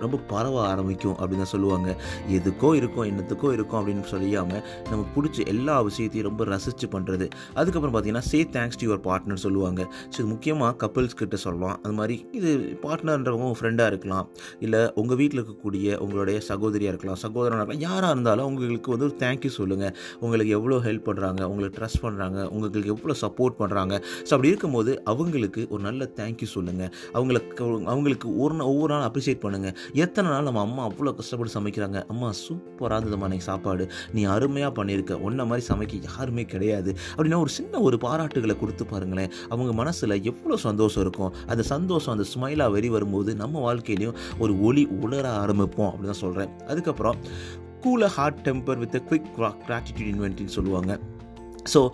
ரொம்ப 0.05 0.17
பரவ 0.31 0.55
ஆரம்பிக்கும் 0.71 1.15
அப்படின்னு 1.19 1.43
தான் 1.43 1.51
சொல்லுவாங்க. 1.53 1.89
எதுக்கோ 2.37 2.69
இருக்கும் 2.79 3.05
என்னத்துக்கோ 3.11 3.49
இருக்கும் 3.57 3.79
அப்படின்னு 3.79 4.05
சொல்லியாமல் 4.13 4.61
நமக்கு 4.91 5.11
பிடிச்ச 5.17 5.47
எல்லா 5.53 5.75
விஷயத்தையும் 5.89 6.27
ரொம்ப 6.29 6.45
ரசித்து 6.53 6.87
பண்ணுறது 6.95 7.27
அதுக்கப்புறம் 7.59 7.95
பார்த்தீங்கன்னா 7.95 8.25
say 8.31 8.41
thanks 8.55 8.79
to 8.81 8.85
your 8.87 9.03
partner 9.09 9.43
சொல்லுவாங்க. 9.45 9.81
ஸோ 10.11 10.17
இது 10.21 10.27
முக்கியமாக 10.33 10.73
கப்பிள்ஸ் 10.83 11.17
கிட்ட 11.21 11.37
சொல்லலாம். 11.45 11.77
அது 11.83 11.93
மாதிரி 11.99 12.17
இது 12.39 12.51
பார்ட்னர்ன்றவங்க 12.85 13.45
உங்கள் 13.49 13.59
ஃப்ரெண்டாக 13.61 13.91
இருக்கலாம். 13.93 14.27
இல்லை 14.65 14.81
உங்கள் 15.01 15.19
வீட்டில் 15.21 15.41
இருக்கக்கூடிய 15.41 15.97
உங்களுடைய 16.05 16.37
சகோதரியாக 16.49 16.93
இருக்கலாம். 16.93 17.19
சகோதரனாக 17.25 17.59
இருக்கலாம். 17.61 17.83
யாராக 17.87 18.13
இருந்தாலும் 18.15 18.47
உங்களுக்கு 18.51 18.91
வந்து 18.95 19.07
ஒரு 19.09 19.17
தேங்க்யூ 19.25 19.51
சொல்லுங்கள் 19.59 19.93
உங்களுக்கு 20.25 20.53
எவ்வளோ 20.59 20.79
ஹெல்ப் 20.87 21.07
பண்ணுறாங்க 21.09 21.41
உங்களுக்கு 21.51 21.77
ட்ரஸ்ட் 21.79 22.03
பண்ணுறாங்க 22.05 22.39
உங்களுக்கு 22.55 22.89
எவ்வளோ 22.95 23.15
சப்போர்ட் 23.23 23.59
பண்ணுறாங்க 23.61 23.93
ஸோ 24.27 24.31
அப்படி 24.35 24.51
இருக்கும்போது 24.53 24.91
அவங்களுக்கு 25.11 25.61
ஒரு 25.73 25.81
நல்ல 25.87 26.07
தேங்க்யூ 26.19 26.47
சொல்லுங்கள் 26.55 26.91
அவங்களுக்கு 27.17 27.63
அவங்களுக்கு 27.91 28.27
ஒரு 28.43 28.53
நாள் 28.57 28.69
ஒவ்வொரு 28.71 28.91
நாள் 28.93 29.05
அப்ரிஷியேட் 29.09 29.43
பண்ணுங்கள் 29.45 29.75
எத்தனை 29.93 30.31
நாள் 30.31 30.43
நம்ம 30.43 30.61
அம்மா 30.61 30.87
அவ்வளோ 30.87 31.13
கஷ்டப்பட்டு 31.13 31.53
சமைக்கிறாங்க? 31.59 32.05
அம்மா 32.07 32.31
சூப்பராக 32.47 32.97
இருந்ததும்மா 32.99 33.27
நீ 33.27 33.37
சாப்பாடு. 33.37 33.91
நீ 34.13 34.23
அருமையாக 34.23 34.83
பண்ணியிருக்க. 34.83 35.21
ஒன்றை 35.21 35.45
மாதிரி 35.45 35.65
சமைக்க 35.67 36.01
யாருமே 36.03 36.45
கிடையாது. 36.45 36.95
அப்படின்னா 37.15 37.39
ஒரு 37.39 37.49
சின்ன 37.49 37.79
ஒரு 37.79 37.97
பாராட்டுகளை 38.01 38.59
கொடுத்து 38.59 38.85
பாருங்களேன். 38.85 39.31
அவங்க 39.49 39.73
மனசில் 39.73 40.23
எவ்வளோ 40.23 40.57
சந்தோஷம் 40.57 41.03
இருக்கும். 41.03 41.33
அந்த 41.47 41.63
சந்தோஷம் 41.63 42.13
அந்த 42.17 42.29
ஸ்மைலாக 42.33 42.71
வெறி 42.71 42.89
வரும்போது 42.89 43.35
நம்ம 43.35 43.73
வாழ்க்கையிலையும் 43.73 44.15
ஒரு 44.39 44.61
ஒளி 44.61 44.85
உணர 44.85 45.45
ஆரம்பிப்போம் 45.45 45.89
அப்படின்னு 45.91 46.11
தான் 46.13 46.23
சொல்கிறேன் 46.25 46.49
அதுக்கப்புறம் 46.67 47.17
cool 47.85 48.05
hard 48.05 48.49
temper 48.49 48.77
with 48.77 48.95
quick 49.09 49.55
gratitude 49.67 50.11
இன்வென்ட்னு 50.13 50.55
சொல்லுவாங்க. 50.57 50.99
ஸோ 51.73 51.89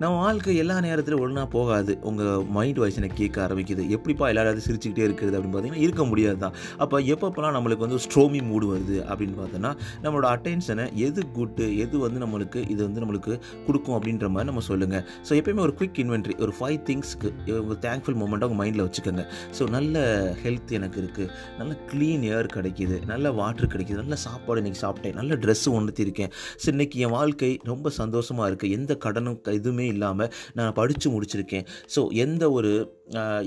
நம்ம 0.00 0.14
வாழ்க்கை 0.22 0.52
எல்லா 0.60 0.76
நேரத்திலும் 0.84 1.22
ஒன்றா 1.24 1.42
போகாது. 1.54 1.92
உங்கள் 2.08 2.44
மைண்ட் 2.54 2.78
வாய்ஸ் 2.80 2.98
எனக்கு 3.00 3.16
கேட்க 3.20 3.38
ஆரம்பிக்குது. 3.46 3.82
எப்படிப்பா 3.96 4.24
எல்லாராவது 4.32 4.62
சிரிச்சுக்கிட்டே 4.66 5.02
இருக்கிறது 5.08 5.36
அப்படின்னு 5.38 5.54
பார்த்தீங்கன்னா 5.54 5.82
இருக்க 5.86 6.04
முடியாது 6.10 6.38
தான் 6.44 6.54
அப்போ 6.82 6.96
எப்பப்போலாம் 7.14 7.54
நம்மளுக்கு 7.56 7.84
வந்து 7.86 7.98
ஸ்ட்ரோமி 8.04 8.40
மூடு 8.50 8.66
வருது 8.70 8.96
அப்படின்னு 9.08 9.36
பார்த்தோன்னா 9.40 9.70
நம்மளோட 10.04 10.28
அட்டென்ஷனை 10.36 10.86
எது 11.06 11.22
குட்டு 11.38 11.66
எது 11.84 11.98
வந்து 12.04 12.22
நம்மளுக்கு 12.24 12.62
இது 12.74 12.80
வந்து 12.86 13.02
நம்மளுக்கு 13.04 13.34
கொடுக்கும் 13.66 13.96
அப்படின்ற 13.98 14.30
மாதிரி 14.36 14.50
நம்ம 14.50 14.64
சொல்லுங்கள் 14.70 15.04
ஸோ 15.28 15.34
எப்பயுமே 15.40 15.62
ஒரு 15.66 15.74
குவிக் 15.80 16.00
இன்வென்ட்ரி 16.04 16.36
ஒரு 16.46 16.54
ஃபைவ் 16.58 16.78
திங்ஸ்க்கு 16.88 17.30
ஒரு 17.68 17.78
தேங்க்ஃபுல் 17.86 18.18
மூமெண்ட்டாக 18.22 18.48
உங்கள் 18.48 18.62
மைண்டில் 18.62 18.84
வச்சுக்கோங்க. 18.86 19.26
ஸோ 19.58 19.68
நல்ல 19.76 20.04
ஹெல்த் 20.44 20.74
எனக்கு 20.80 21.00
இருக்குது 21.04 21.28
நல்ல 21.60 21.72
க்ளீன் 21.92 22.26
ஏர் 22.32 22.50
கிடைக்கிது. 22.56 22.98
நல்ல 23.12 23.34
வாட்டர் 23.40 23.72
கிடைக்கிது. 23.74 24.00
நல்ல 24.04 24.18
சாப்பாடு 24.26 24.64
இன்றைக்கி 24.64 24.82
சாப்பிட்டேன். 24.86 25.16
நல்ல 25.20 25.40
ட்ரெஸ்ஸு 25.44 25.76
ஒன்றுத்திருக்கேன் 25.80 26.32
ஸோ 26.64 26.68
இன்றைக்கி 26.74 26.98
என் 27.06 27.14
வாழ்க்கை 27.18 27.52
ரொம்ப 27.72 27.94
சந்தோஷமாக 28.00 28.50
இருக்குது 28.52 28.74
எந்த 28.80 28.92
கடனும் 29.06 29.40
எதுவுமே 29.58 29.81
இல்லாமல் 29.92 30.32
நான் 30.58 30.74
படித்து 30.80 31.08
முடிச்சிருக்கேன். 31.14 31.66
ஸோ 31.94 32.02
எந்த 32.24 32.44
ஒரு 32.58 32.72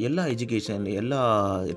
எல்லா 0.08 0.24
எஜுகேஷன் 0.32 0.84
எல்லா 1.02 1.20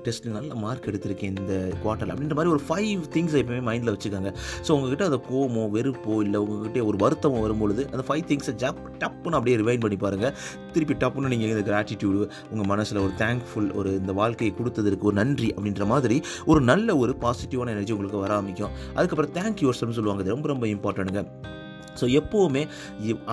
டெஸ்ட்லையும் 0.05 0.37
நல்ல 0.39 0.55
மார்க் 0.63 0.87
எடுத்திருக்கேன் 0.89 1.31
இந்த 1.41 1.53
குவார்ட்டர் 1.83 2.11
அப்படின்ற 2.13 2.35
மாதிரி 2.39 2.53
ஒரு 2.55 2.61
ஃபைவ் 2.67 3.05
திங்ஸ் 3.15 3.35
எப்பவுமே 3.41 3.61
மைண்டில் 3.69 3.93
வச்சுக்காங்க. 3.95 4.31
ஸோ 4.65 4.69
உங்ககிட்ட 4.75 5.05
அந்த 5.09 5.19
கோமோ 5.29 5.63
வெறுப்போ 5.75 6.15
இல்லை 6.25 6.39
உங்ககிட்ட 6.43 6.85
ஒரு 6.89 6.97
வருத்தமோ 7.03 7.39
வரும்பொழுது 7.45 7.83
அந்த 7.93 8.03
ஃபைவ் 8.09 8.25
திங்ஸை 8.31 8.53
ஜப் 8.63 8.81
டப்புன்னு 9.03 9.37
அப்படியே 9.39 9.57
ரிவைன் 9.63 9.83
பண்ணி 9.85 9.99
பாருங்கள் 10.05 10.33
திருப்பி 10.75 10.97
டப்புன்னு 11.03 11.31
நீங்கள் 11.33 11.53
இந்த 11.55 11.65
கிராட்டிடியூடு 11.71 12.21
உங்கள் 12.51 12.69
மனசில் 12.73 13.03
ஒரு 13.05 13.13
தேங்க்ஃபுல் 13.23 13.69
ஒரு 13.81 13.93
இந்த 14.01 14.15
வாழ்க்கையை 14.21 14.53
கொடுத்ததற்கு 14.59 15.09
ஒரு 15.11 15.17
நன்றி 15.21 15.49
அப்படின்ற 15.55 15.85
மாதிரி 15.93 16.19
ஒரு 16.51 16.61
நல்ல 16.71 16.97
ஒரு 17.03 17.15
பாசிட்டிவான 17.25 17.73
எனர்ஜி 17.75 17.95
உங்களுக்கு 17.97 18.23
வர 18.25 18.33
ஆரம்பிக்கும். 18.37 18.75
அதுக்கப்புறம் 18.97 19.33
தேங்க் 19.39 19.63
யூர் 19.65 19.79
சொல்லுவாங்க. 19.81 20.21
அது 20.23 20.35
ரொம்ப 20.35 20.47
ரொம்ப 20.53 20.67
இம்பார்ட்டண்ட்டுங்க 20.75 21.23
ஸோ 22.01 22.07
எப்போவுமே 22.19 22.63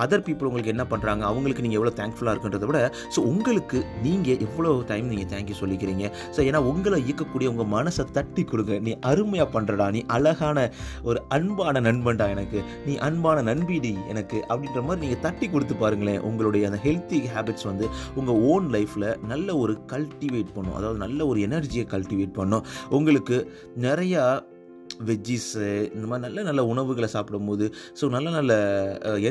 அதர் 0.03 0.25
பீப்புள் 0.27 0.49
உங்களுக்கு 0.49 0.73
என்ன 0.75 0.85
பண்ணுறாங்க 0.93 1.23
அவங்களுக்கு 1.31 1.65
நீங்கள் 1.65 1.79
எவ்வளோ 1.81 1.93
தேங்க்ஃபுல்லாக 2.01 2.33
இருக்குன்றத 2.35 2.67
விட 2.71 2.79
ஸோ 3.15 3.19
உங்களுக்கு 3.31 3.79
நீங்கள் 4.05 4.39
எவ்வளோ 4.47 4.71
டைம் 4.91 5.07
நீங்கள் 5.11 5.29
தேங்க்யூ 5.33 5.55
சொல்லிக்கிறீங்க? 5.61 6.05
ஸோ 6.35 6.39
ஏன்னா 6.47 6.61
உங்களை 6.71 6.99
இயக்கக்கூடிய 7.07 7.47
உங்கள் 7.53 7.71
மனசை 7.75 8.05
தட்டி 8.17 8.43
கொடுங்க. 8.51 8.73
நீ 8.87 8.91
அருமையாக 9.11 9.49
பண்ணுறடா 9.55 9.87
நீ 9.97 10.01
அழகான 10.17 10.57
ஒரு 11.09 11.19
அன்பான 11.37 11.81
நண்பன்டா 11.87 12.27
எனக்கு. 12.35 12.59
நீ 12.89 12.95
அன்பான 13.07 13.43
நண்பிடி 13.51 13.93
எனக்கு. 14.13 14.39
அப்படின்ற 14.49 14.81
மாதிரி 14.87 15.03
நீங்கள் 15.05 15.23
தட்டி 15.27 15.47
கொடுத்து 15.53 15.77
பாருங்களேன். 15.83 16.21
உங்களுடைய 16.29 16.63
அந்த 16.69 16.79
ஹெல்த்தி 16.87 17.21
ஹேபிட்ஸ் 17.35 17.69
வந்து 17.71 17.87
உங்கள் 18.21 18.41
ஓன் 18.51 18.67
லைஃப்பில் 18.75 19.09
நல்ல 19.31 19.57
ஒரு 19.63 19.75
கல்டிவேட் 19.93 20.53
பண்ணும். 20.57 20.77
அதாவது 20.81 20.99
நல்ல 21.05 21.19
ஒரு 21.31 21.39
எனர்ஜியை 21.47 21.85
கல்டிவேட் 21.95 22.37
பண்ணும். 22.41 22.65
உங்களுக்கு 22.99 23.39
நிறையா 23.87 24.23
வெஜ்ஜிஸு 25.09 25.65
இந்த 25.95 26.05
மாதிரி 26.11 26.23
நல்ல 26.27 26.43
நல்ல 26.49 26.65
உணவுகளை 26.73 27.11
சாப்பிடும்போது 27.15 27.67
ஸோ 28.01 28.05
நல்ல 28.17 28.27
நல்ல 28.37 28.53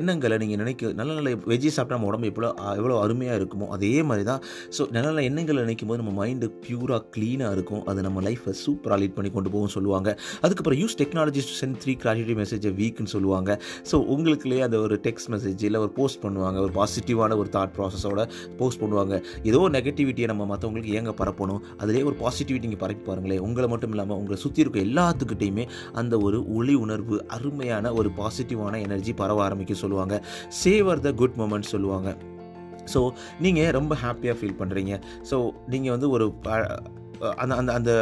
எண்ணங்களை 0.01 0.39
நீங்கள் 0.45 0.63
நினைக்க 0.65 0.93
நல்ல 1.03 1.11
நல்ல 1.21 1.31
வெஜ்ஜி 1.53 1.73
சாப்பிட்டா 1.79 1.99
நம்ம 1.99 2.11
உடம்பு 2.13 2.31
எவ்வளோ 2.33 2.51
எவ்வளோ 2.81 3.01
அருமையாக 3.07 3.41
இருக்குமோ 3.43 3.69
அதே 3.79 3.95
மாதிரி 4.11 4.27
தான் 4.33 4.43
ஸோ 4.79 4.83
நல்ல 4.95 5.07
நல்ல 5.09 5.23
எண்ணங்களை 5.31 5.61
நினைக்கும் 5.67 5.91
போது 5.91 6.01
நம்ம 6.03 6.13
மைண்டு 6.21 6.47
பியூராக 6.65 7.03
க்ளீனாக 7.15 7.57
இருக்கும். 7.57 7.83
அது 7.91 8.01
நம்ம 8.07 8.23
லைஃப்பை 8.27 8.53
சூப்பராக 8.63 8.99
லீட் 9.03 9.15
பண்ணி 9.17 9.31
கொண்டு 9.37 9.51
போகும் 9.55 9.73
சொல்லுவாங்க. 9.77 10.09
அதுக்கப்புறம் 10.45 10.79
use 10.83 10.97
technology 11.01 11.43
send 11.61 11.79
three 11.83 11.93
gratitude 12.03 12.35
மெசேஜை 12.41 12.71
வீக்னு 12.81 13.13
சொல்லுவாங்க. 13.15 13.51
ஸோ 13.91 13.99
உங்களுக்குள்ளேயே 14.15 14.63
அந்த 14.69 14.79
ஒரு 14.87 14.97
டெக்ஸ்ட் 15.07 15.31
மெசேஜ் 15.35 15.63
இல்லை 15.69 15.81
ஒரு 15.85 15.93
போஸ்ட் 15.99 16.21
பண்ணுவாங்க. 16.25 16.59
ஒரு 16.67 16.75
பாசிட்டிவான 16.79 17.37
ஒரு 17.43 17.51
தாட் 17.57 17.75
ப்ராசஸோட 17.79 18.23
போஸ்ட் 18.61 18.81
பண்ணுவாங்க. 18.83 19.15
ஏதோ 19.51 19.61
ஒரு 19.67 19.75
நெகட்டிவிட்டியை 19.79 20.29
நம்ம 20.33 20.47
மற்றவங்களுக்கு 20.53 20.95
ஏங்க 21.01 21.15
பரப்பணும். 21.23 21.61
அதிலே 21.83 22.05
ஒரு 22.11 22.19
பாசிட்டிவிட்டி 22.25 22.67
நீங்கள் 22.69 22.83
பரப்பி 22.85 23.05
பாருங்களேன். 23.11 23.43
உங்களை 23.49 23.69
மட்டும் 23.75 23.95
இல்லாமல் 23.97 24.19
உங்களை 24.21 24.39
சுற்றி 24.45 24.63
இருக்க 24.65 24.81
எல்லாத்துக்கிட்டையும் 24.89 25.56
அந்த 25.93 26.15
ஒரு 26.19 26.39
ஒளி 26.55 26.75
உணர்வு 26.85 27.19
அருமையான 27.37 27.93
ஒரு 27.93 28.11
பாசிட்டிவான 28.21 28.81
எனர்ஜி 28.87 29.15
பரவ 29.23 29.43
ஆரம்பிக்க 29.49 29.75
சொல்லுவாங்க. 29.75 30.17
சேவர் 30.65 31.05
த 31.07 31.13
குட் 31.23 31.39
மூமெண்ட் 31.43 31.73
சொல்லுவாங்க. 31.75 32.11
ஸோ 32.95 33.01
நீங்கள் 33.45 33.73
ரொம்ப 33.79 33.93
ஹாப்பியாக 34.03 34.37
ஃபீல் 34.41 34.59
பண்ணுறீங்க 34.59 34.95
ஸோ 35.31 35.37
நீங்கள் 35.73 35.95
வந்து 35.95 36.09
ஒரு 36.17 36.27
அந்த 37.43 37.53
அந்த 37.61 37.73
அந்த 37.79 37.93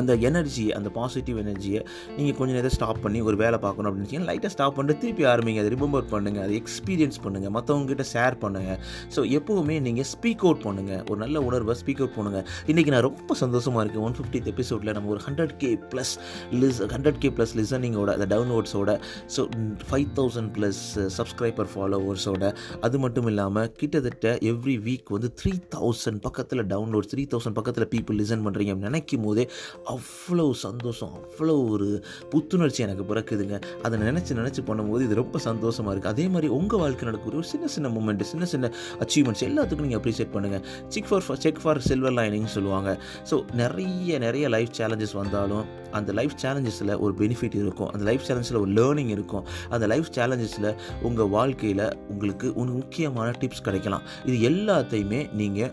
அந்த 0.00 0.12
எனர்ஜி 0.28 0.66
அந்த 0.78 0.88
பாசிட்டிவ் 0.98 1.38
எனர்ஜியை 1.44 1.80
நீங்கள் 2.16 2.36
கொஞ்சம் 2.38 2.56
நேரம் 2.58 2.74
ஸ்டாப் 2.76 3.00
பண்ணி 3.04 3.20
ஒரு 3.28 3.36
வேலை 3.42 3.58
பார்க்கணும் 3.64 3.88
அப்படின்னு 3.90 4.06
வச்சிங்கன்னா 4.06 4.30
லைட்டாக 4.32 4.52
ஸ்டாப் 4.54 4.76
பண்ணிட்டு 4.78 5.02
திருப்பி 5.04 5.24
ஆரம்பிங்க. 5.32 5.60
அதை 5.62 5.70
ரிமெம்பர் 5.76 6.06
பண்ணுங்கள் 6.14 6.44
அதை 6.46 6.54
எக்ஸ்பீரியன்ஸ் 6.62 7.18
பண்ணுங்கள் 7.24 7.54
மற்றவங்ககிட்ட 7.56 8.06
ஷேர் 8.14 8.36
பண்ணுங்கள் 8.44 8.78
ஸோ 9.16 9.22
எப்போவுமே 9.38 9.76
நீங்கள் 9.86 10.08
ஸ்பீக் 10.12 10.44
அவுட் 10.48 10.62
பண்ணுங்கள் 10.66 11.02
ஒரு 11.10 11.18
நல்ல 11.24 11.42
உணர்வை 11.48 11.76
ஸ்பீக் 11.82 12.02
அவுட் 12.02 12.16
பண்ணுங்கள் 12.18 12.46
இன்றைக்கி 12.72 12.92
நான் 12.94 13.06
ரொம்ப 13.08 13.34
சந்தோஷமாக 13.42 13.82
இருக்கேன். 13.84 14.04
ஒன் 14.08 14.16
ஃபிஃப்டித் 14.18 14.48
எபிசோடில் 14.54 14.92
நம்ம 14.96 15.10
ஒரு 15.14 15.22
ஹண்ட்ரட் 15.26 15.54
கே 15.62 15.70
ப்ளஸ் 15.92 16.14
லிஸ் 16.62 16.80
ஹண்ட்ரட் 16.94 17.20
கே 17.24 17.30
ப்ளஸ் 17.38 17.54
லிசனிங்கோட 17.60 18.10
அந்த 18.18 18.28
டவுன்லோட்ஸோட 18.34 18.92
so 19.36 19.42
five 19.90 20.08
thousand 20.20 20.50
plus 20.56 20.82
subscriber 21.18 21.70
ஃபாலோவர்ஸோட 21.74 22.44
அது 22.88 22.96
மட்டும் 23.04 23.28
இல்லாமல் 23.32 23.68
கிட்டத்தட்ட 23.80 24.28
எவ்ரி 24.52 24.76
வீக் 24.86 25.14
வந்து 25.16 25.30
த்ரீ 25.40 25.52
தௌசண்ட் 25.76 26.20
பக்கத்தில் 26.26 26.62
டவுன்லோட் 26.74 27.08
த்ரீ 27.12 27.22
தௌசண்ட் 27.34 27.58
பக்கத்தில் 27.58 27.88
பீப்புள் 27.94 28.18
லிசன் 28.22 28.44
பண்ணுறீங்க 28.46 28.74
நினைக்கும் 28.86 29.24
போதே 29.26 29.44
அவ்வளோ 29.92 30.44
சந்தோஷம் 30.64 31.12
அவ்வளோ 31.18 31.54
ஒரு 31.72 31.86
புத்துணர்ச்சி 32.32 32.80
எனக்கு 32.86 33.04
பிறக்குதுங்க. 33.10 33.56
அதை 33.86 33.98
நினச்சி 34.04 34.32
நினச்சி 34.40 34.62
பண்ணும்போது 34.68 35.02
இது 35.06 35.14
ரொம்ப 35.20 35.38
சந்தோஷமாக 35.48 35.92
இருக்குது 35.94 36.12
அதே 36.14 36.26
மாதிரி 36.34 36.48
உங்கள் 36.58 36.80
வாழ்க்கை 36.82 37.06
நடக்கக்கூடிய 37.08 37.40
ஒரு 37.42 37.50
சின்ன 37.52 37.66
சின்ன 37.74 37.90
மூமெண்ட்டு 37.96 38.28
சின்ன 38.32 38.44
சின்ன 38.52 38.70
அச்சீவ்மெண்ட்ஸ் 39.04 39.44
எல்லாத்துக்கும் 39.48 39.86
நீங்கள் 39.88 40.00
அப்ரிஷியேட் 40.00 40.34
பண்ணுங்கள் 40.36 40.64
check 40.96 41.08
for 41.10 41.24
check 41.44 41.62
for 41.64 41.82
silver 41.88 42.16
lining 42.20 42.50
சொல்லுவாங்க. 42.56 42.90
ஸோ 43.30 43.38
நிறைய 43.62 44.18
நிறைய 44.26 44.48
லைஃப் 44.56 44.74
சேலஞ்சஸ் 44.80 45.16
வந்தாலும் 45.22 45.64
அந்த 45.98 46.12
லைஃப் 46.18 46.36
சேலஞ்சஸில் 46.44 46.94
ஒரு 47.04 47.12
பெனிஃபிட் 47.22 47.58
இருக்கும். 47.62 47.90
அந்த 47.94 48.04
லைஃப் 48.10 48.26
சேலஞ்சில் 48.28 48.60
ஒரு 48.64 48.72
லேர்னிங் 48.80 49.12
இருக்கும். 49.16 49.44
அந்த 49.74 49.84
லைஃப் 49.92 50.10
சேலஞ்சஸில் 50.18 50.70
உங்கள் 51.08 51.32
வாழ்க்கையில் 51.38 51.86
உங்களுக்கு 52.12 52.46
ஒரு 52.60 52.70
முக்கியமான 52.80 53.30
டிப்ஸ் 53.42 53.66
கிடைக்கலாம். 53.68 54.04
இது 54.28 54.36
எல்லாத்தையுமே 54.50 55.20
நீங்கள் 55.40 55.72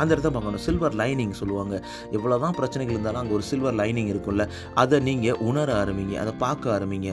அந்த 0.00 0.10
இடத்த 0.14 0.30
பார்க்கணும். 0.30 0.62
சில்வர் 0.66 0.96
லைனிங் 1.00 1.34
சொல்லுவாங்க. 1.40 1.74
எவ்வளோ 2.16 2.38
தான் 2.38 2.56
பிரச்சனைகள் 2.60 2.94
இருந்தாலும் 2.96 3.20
அங்கே 3.22 3.34
ஒரு 3.38 3.46
சில்வர் 3.50 3.78
லைனிங் 3.80 4.10
இருக்கும்ல. 4.12 4.46
அதை 4.82 5.00
நீங்கள் 5.08 5.38
உணர 5.50 5.68
ஆரம்பிங்க. 5.82 6.16
அதை 6.24 6.34
பார்க்க 6.44 6.76
ஆரம்பிங்க. 6.76 7.12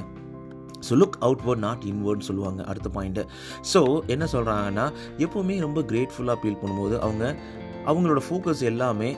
ஸோ 0.87 0.95
லுக் 1.01 1.17
அவுட்வர்ட் 1.27 1.63
நாட் 1.67 1.85
இன்வர்ட்னு 1.91 2.27
சொல்லுவாங்க. 2.29 2.63
அடுத்த 2.71 2.89
பாயிண்ட்டு 2.97 3.23
ஸோ 3.71 3.81
என்ன 4.13 4.25
சொல்கிறாங்கன்னா 4.33 4.85
எப்போவுமே 5.25 5.55
ரொம்ப 5.67 5.81
கிரேட்ஃபுல்லாக 5.91 6.37
ஃபீல் 6.41 6.59
பண்ணும்போது 6.63 6.97
அவங்க 7.05 7.35
அவங்களோட 7.91 8.21
ஃபோக்கஸ் 8.27 8.61
எல்லாமே 8.71 9.09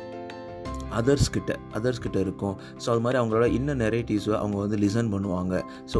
அதர்ஸ் 0.99 1.29
கிட்ட 1.35 1.51
அதர்ஸ் 1.77 2.03
கிட்ட 2.05 2.19
இருக்கும். 2.19 2.55
ஸோ 2.83 2.87
அது 2.93 3.03
மாதிரி 3.05 3.19
அவங்களோட 3.21 3.45
இன்னும் 3.57 3.81
நெரேட்டிவ்ஸை 3.85 4.33
அவங்க 4.41 4.57
வந்து 4.57 4.77
லிசன் 4.77 5.11
பண்ணுவாங்க. 5.15 5.61
ஸோ 5.93 5.99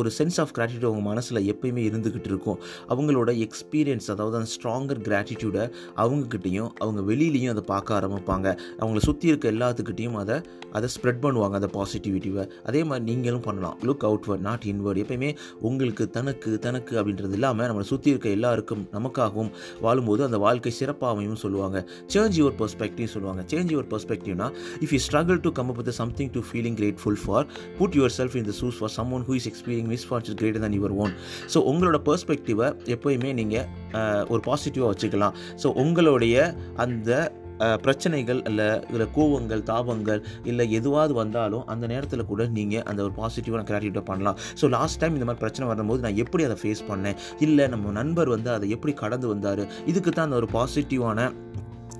ஒரு 0.00 0.10
சென்ஸ் 0.18 0.38
ஆஃப் 0.42 0.52
கிராட்டிடியூட் 0.58 0.88
அவங்க 0.90 1.04
மனசில் 1.10 1.40
எப்பயுமே 1.52 1.82
இருந்துக்கிட்டு 1.88 2.30
இருக்கும். 2.32 2.58
அவங்களோட 2.88 3.30
எக்ஸ்பீரியன்ஸ் 3.46 4.08
அதாவது 4.14 4.36
அந்த 4.40 4.50
ஸ்ட்ராங்கர் 4.54 5.00
கிராட்டிடியூடை 5.08 5.64
அவங்கக்கிட்டேயும் 6.04 6.70
அவங்க 6.84 7.00
வெளியிலையும் 7.12 7.52
அதை 7.54 7.64
பார்க்க 7.72 7.98
ஆரம்பிப்பாங்க. 8.00 8.48
அவங்கள 8.80 9.02
சுற்றி 9.08 9.28
இருக்க 9.28 9.52
எல்லாத்துக்கிட்டேயும் 9.52 10.18
அதை 10.22 10.36
அதை 10.72 10.88
ஸ்ப்ரெட் 10.94 11.20
பண்ணுவாங்க 11.24 11.56
அந்த 11.60 11.70
பாசிட்டிவிட்டிவை 11.78 12.44
அதே 12.64 12.84
மாதிரி 12.84 13.04
நீங்களும் 13.10 13.44
பண்ணலாம். 13.48 13.76
லுக் 13.82 14.04
அவுட்வர்ட் 14.08 14.44
நாட் 14.48 14.64
இன்வர்ட் 14.72 15.00
எப்பயுமே 15.02 15.30
உங்களுக்கு 15.68 16.04
தனக்கு 16.16 16.50
தனக்கு 16.58 16.94
அப்படின்றது 17.00 17.36
இல்லாமல் 17.38 17.68
நம்மளை 17.70 17.86
சுற்றி 17.92 18.10
இருக்க 18.10 18.28
எல்லாருக்கும் 18.38 18.82
நமக்காகவும் 18.92 19.50
வாழும்போது 19.84 20.24
அந்த 20.24 20.38
வாழ்க்கை 20.46 20.72
சிறப்பாகவும் 20.80 21.42
சொல்லுவாங்க. 21.44 21.78
சேஞ்ச் 22.14 22.36
யுவர் 22.40 22.56
பர்ஸ்பெக்டிவ் 22.60 23.12
சொல்லுவாங்க. 23.14 23.42
Change 23.52 23.72
your 23.74 23.88
பர்ஸ்பெக்டிவ்னா 23.92 24.48
if 24.84 24.92
you 24.94 24.98
struggle 25.06 25.40
to 25.46 25.52
come 25.58 25.70
up 25.72 25.78
with 25.80 25.92
something 26.00 26.32
to 26.36 26.40
feeling 26.48 26.78
grateful 26.80 27.18
for 27.24 27.46
put 27.78 27.94
yourself 28.18 28.36
in 28.40 28.48
the 28.50 28.54
shoes 28.60 28.78
for 28.78 28.92
someone 29.16 29.24
who 29.28 29.34
is 29.40 29.48
experiencing 29.84 29.92
misfortune 29.92 30.40
greater 30.40 30.64
than 30.64 30.76
your 30.80 30.96
own 31.04 31.14
so 31.52 31.58
உங்களோட 31.70 31.98
பெர்ஸ்பெக்டிவை 32.08 32.68
எப்போயுமே 32.96 33.32
நீங்கள் 33.40 34.26
ஒரு 34.32 34.42
பாசிட்டிவாக 34.50 34.90
வச்சுக்கலாம். 34.92 35.34
So 35.62 35.66
உங்களுடைய 35.84 36.36
அந்த 36.84 37.10
பிரச்சனைகள் 37.84 38.38
இல்லை 38.48 38.66
இல்லை 38.92 39.06
கோவங்கள் 39.16 39.60
தாபங்கள் 39.68 40.20
இல்லை 40.50 40.64
எதுவாவது 40.78 41.12
வந்தாலும் 41.20 41.66
அந்த 41.72 41.84
நேரத்தில் 41.92 42.26
கூட 42.30 42.42
நீங்கள் 42.56 42.84
அந்த 42.90 43.00
ஒரு 43.06 43.12
பாசிட்டிவான 43.20 43.62
கிராட்டிவிட்டை 43.68 44.02
பண்ணலாம். 44.08 44.38
ஸோ 44.60 44.64
லாஸ்ட் 44.76 45.00
டைம் 45.00 45.16
இந்த 45.18 45.26
மாதிரி 45.28 45.42
பிரச்சனை 45.44 45.68
வரும்போது 45.72 46.04
நான் 46.06 46.20
எப்படி 46.24 46.44
அதை 46.48 46.56
ஃபேஸ் 46.62 46.82
பண்ணேன்? 46.90 47.18
இல்லை 47.46 47.66
நம்ம 47.74 47.92
நண்பர் 48.00 48.32
வந்து 48.34 48.50
அதை 48.56 48.68
எப்படி 48.76 48.94
கடந்து 49.02 49.28
வந்தார்? 49.32 49.62
இதுக்கு 49.92 50.10
தான் 50.10 50.26
அந்த 50.28 50.38
ஒரு 50.42 50.48
பாசிட்டிவான 50.58 51.28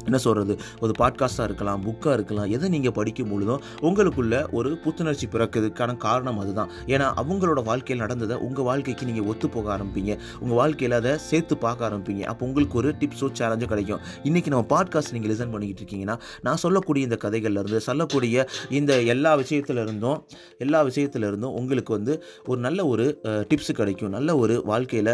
என்ன 0.08 0.18
சொல்கிறது 0.26 0.54
ஒரு 0.84 0.92
பாட்காஸ்ட்டாக 1.00 1.48
இருக்கலாம் 1.48 1.82
புக்காக 1.86 2.12
இருக்கலாம் 2.18 2.48
எதை 2.56 2.68
நீங்கள் 2.74 2.94
படிக்கும் 2.98 3.30
பொழுதும் 3.32 3.60
உங்களுக்குள்ள 3.88 4.34
ஒரு 4.58 4.70
புத்துணர்ச்சி 4.84 5.26
பிறக்கிறதுக்கான 5.34 5.96
காரணம் 6.06 6.38
அதுதான். 6.42 6.70
ஏன்னா 6.86 7.06
அவங்களோட 7.22 7.60
வாழ்க்கையில் 7.70 8.02
நடந்ததை 8.04 8.36
உங்கள் 8.46 8.66
வாழ்க்கைக்கு 8.68 9.08
நீங்கள் 9.10 9.26
ஒத்து 9.32 9.48
போக 9.48 9.68
ஆரம்பிப்பீங்க. 9.76 10.12
உங்கள் 10.42 10.58
வாழ்க்கையில் 10.60 10.96
அதை 11.00 11.12
சேர்த்து 11.30 11.54
பார்க்க 11.64 11.88
ஆரம்பிப்பீங்க. 11.88 12.22
அப்போ 12.32 12.46
உங்களுக்கு 12.46 12.78
ஒரு 12.78 12.90
டிப்ஸோ 13.00 13.28
சேலஞ்சோ 13.40 13.68
கிடைக்கும். 13.72 14.00
இன்றைக்கி 14.28 14.48
நம்ம 14.54 14.66
பாட்காஸ்ட் 14.74 15.14
நீங்கள் 15.16 15.32
லிசன் 15.32 15.52
பண்ணிக்கிட்டு 15.54 15.82
இருக்கீங்கன்னா 15.82 16.16
நான் 16.42 16.60
சொல்லக்கூடிய 16.64 17.08
இந்த 17.08 17.18
கதைகள்லேருந்து 17.24 17.80
சொல்லக்கூடிய 17.88 18.46
இந்த 18.78 18.92
எல்லா 19.14 19.32
விஷயத்துல 19.42 19.82
இருந்தும் 19.86 20.18
எல்லா 20.58 20.80
விஷயத்துலேருந்தும் 20.90 21.54
உங்களுக்கு 21.60 21.92
வந்து 21.96 22.14
ஒரு 22.46 22.60
நல்ல 22.66 22.80
ஒரு 22.92 23.06
டிப்ஸ் 23.50 23.72
கிடைக்கும். 23.80 24.12
நல்ல 24.16 24.30
ஒரு 24.36 24.54
வாழ்க்கையில் 24.72 25.12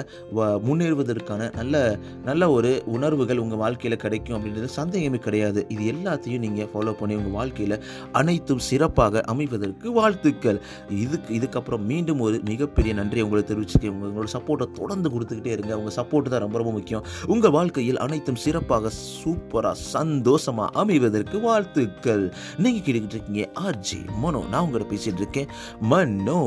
முன்னேறுவதற்கான 0.68 1.48
நல்ல 1.56 1.76
நல்ல 2.24 2.42
ஒரு 2.50 2.70
உணர்வுகள் 2.96 3.42
உங்கள் 3.44 3.60
வாழ்க்கையில் 3.64 4.02
கிடைக்கும் 4.04 4.36
அப்படின்றது 4.36 4.68
சந்தேகமே 4.80 5.18
கிடையாது. 5.26 5.60
இது 5.74 5.84
எல்லாத்தையும் 5.94 6.44
நீங்கள் 6.46 6.70
ஃபாலோ 6.72 6.92
பண்ணி 7.00 7.14
உங்கள் 7.20 7.36
வாழ்க்கையில் 7.38 7.76
அனைத்தும் 8.20 8.62
சிறப்பாக 8.68 9.22
அமைவதற்கு 9.32 9.88
வாழ்த்துக்கள். 10.00 10.60
இதுக்கு 11.04 11.30
இதுக்கப்புறம் 11.38 11.84
மீண்டும் 11.90 12.20
ஒரு 12.26 12.36
மிகப்பெரிய 12.50 12.92
நன்றியை 13.00 13.24
உங்களை 13.26 13.42
தெரிவிச்சுக்கேன் 13.50 13.96
உங்களோட 14.06 14.28
சப்போர்ட்டை 14.36 14.66
தொடர்ந்து 14.80 15.08
கொடுத்துக்கிட்டே 15.14 15.52
இருங்க. 15.56 15.72
உங்கள் 15.80 15.96
சப்போர்ட் 15.98 16.30
தான் 16.32 16.44
ரொம்ப 16.44 16.58
ரொம்ப 16.62 16.72
முக்கியம். 16.76 17.04
உங்கள் 17.34 17.54
வாழ்க்கையில் 17.56 17.98
அனைத்தும் 18.06 18.40
சிறப்பாக 18.44 18.90
சூப்பராக 19.20 19.76
சந்தோஷமாக 19.94 20.70
அமைவதற்கு 20.82 21.36
வாழ்த்துக்கள். 21.40 22.24
நீங்கள் 22.64 22.84
கேட்டுக்கிட்டு 22.86 23.16
இருக்கீங்க 23.16 23.44
ஆர்ஜி 23.66 23.98
மனோ. 24.24 24.42
நான் 24.50 24.64
உங்களோட 24.66 24.86
பேசிகிட்டு 24.92 25.22
இருக்கேன். 25.24 25.48
மனோ 25.92 26.40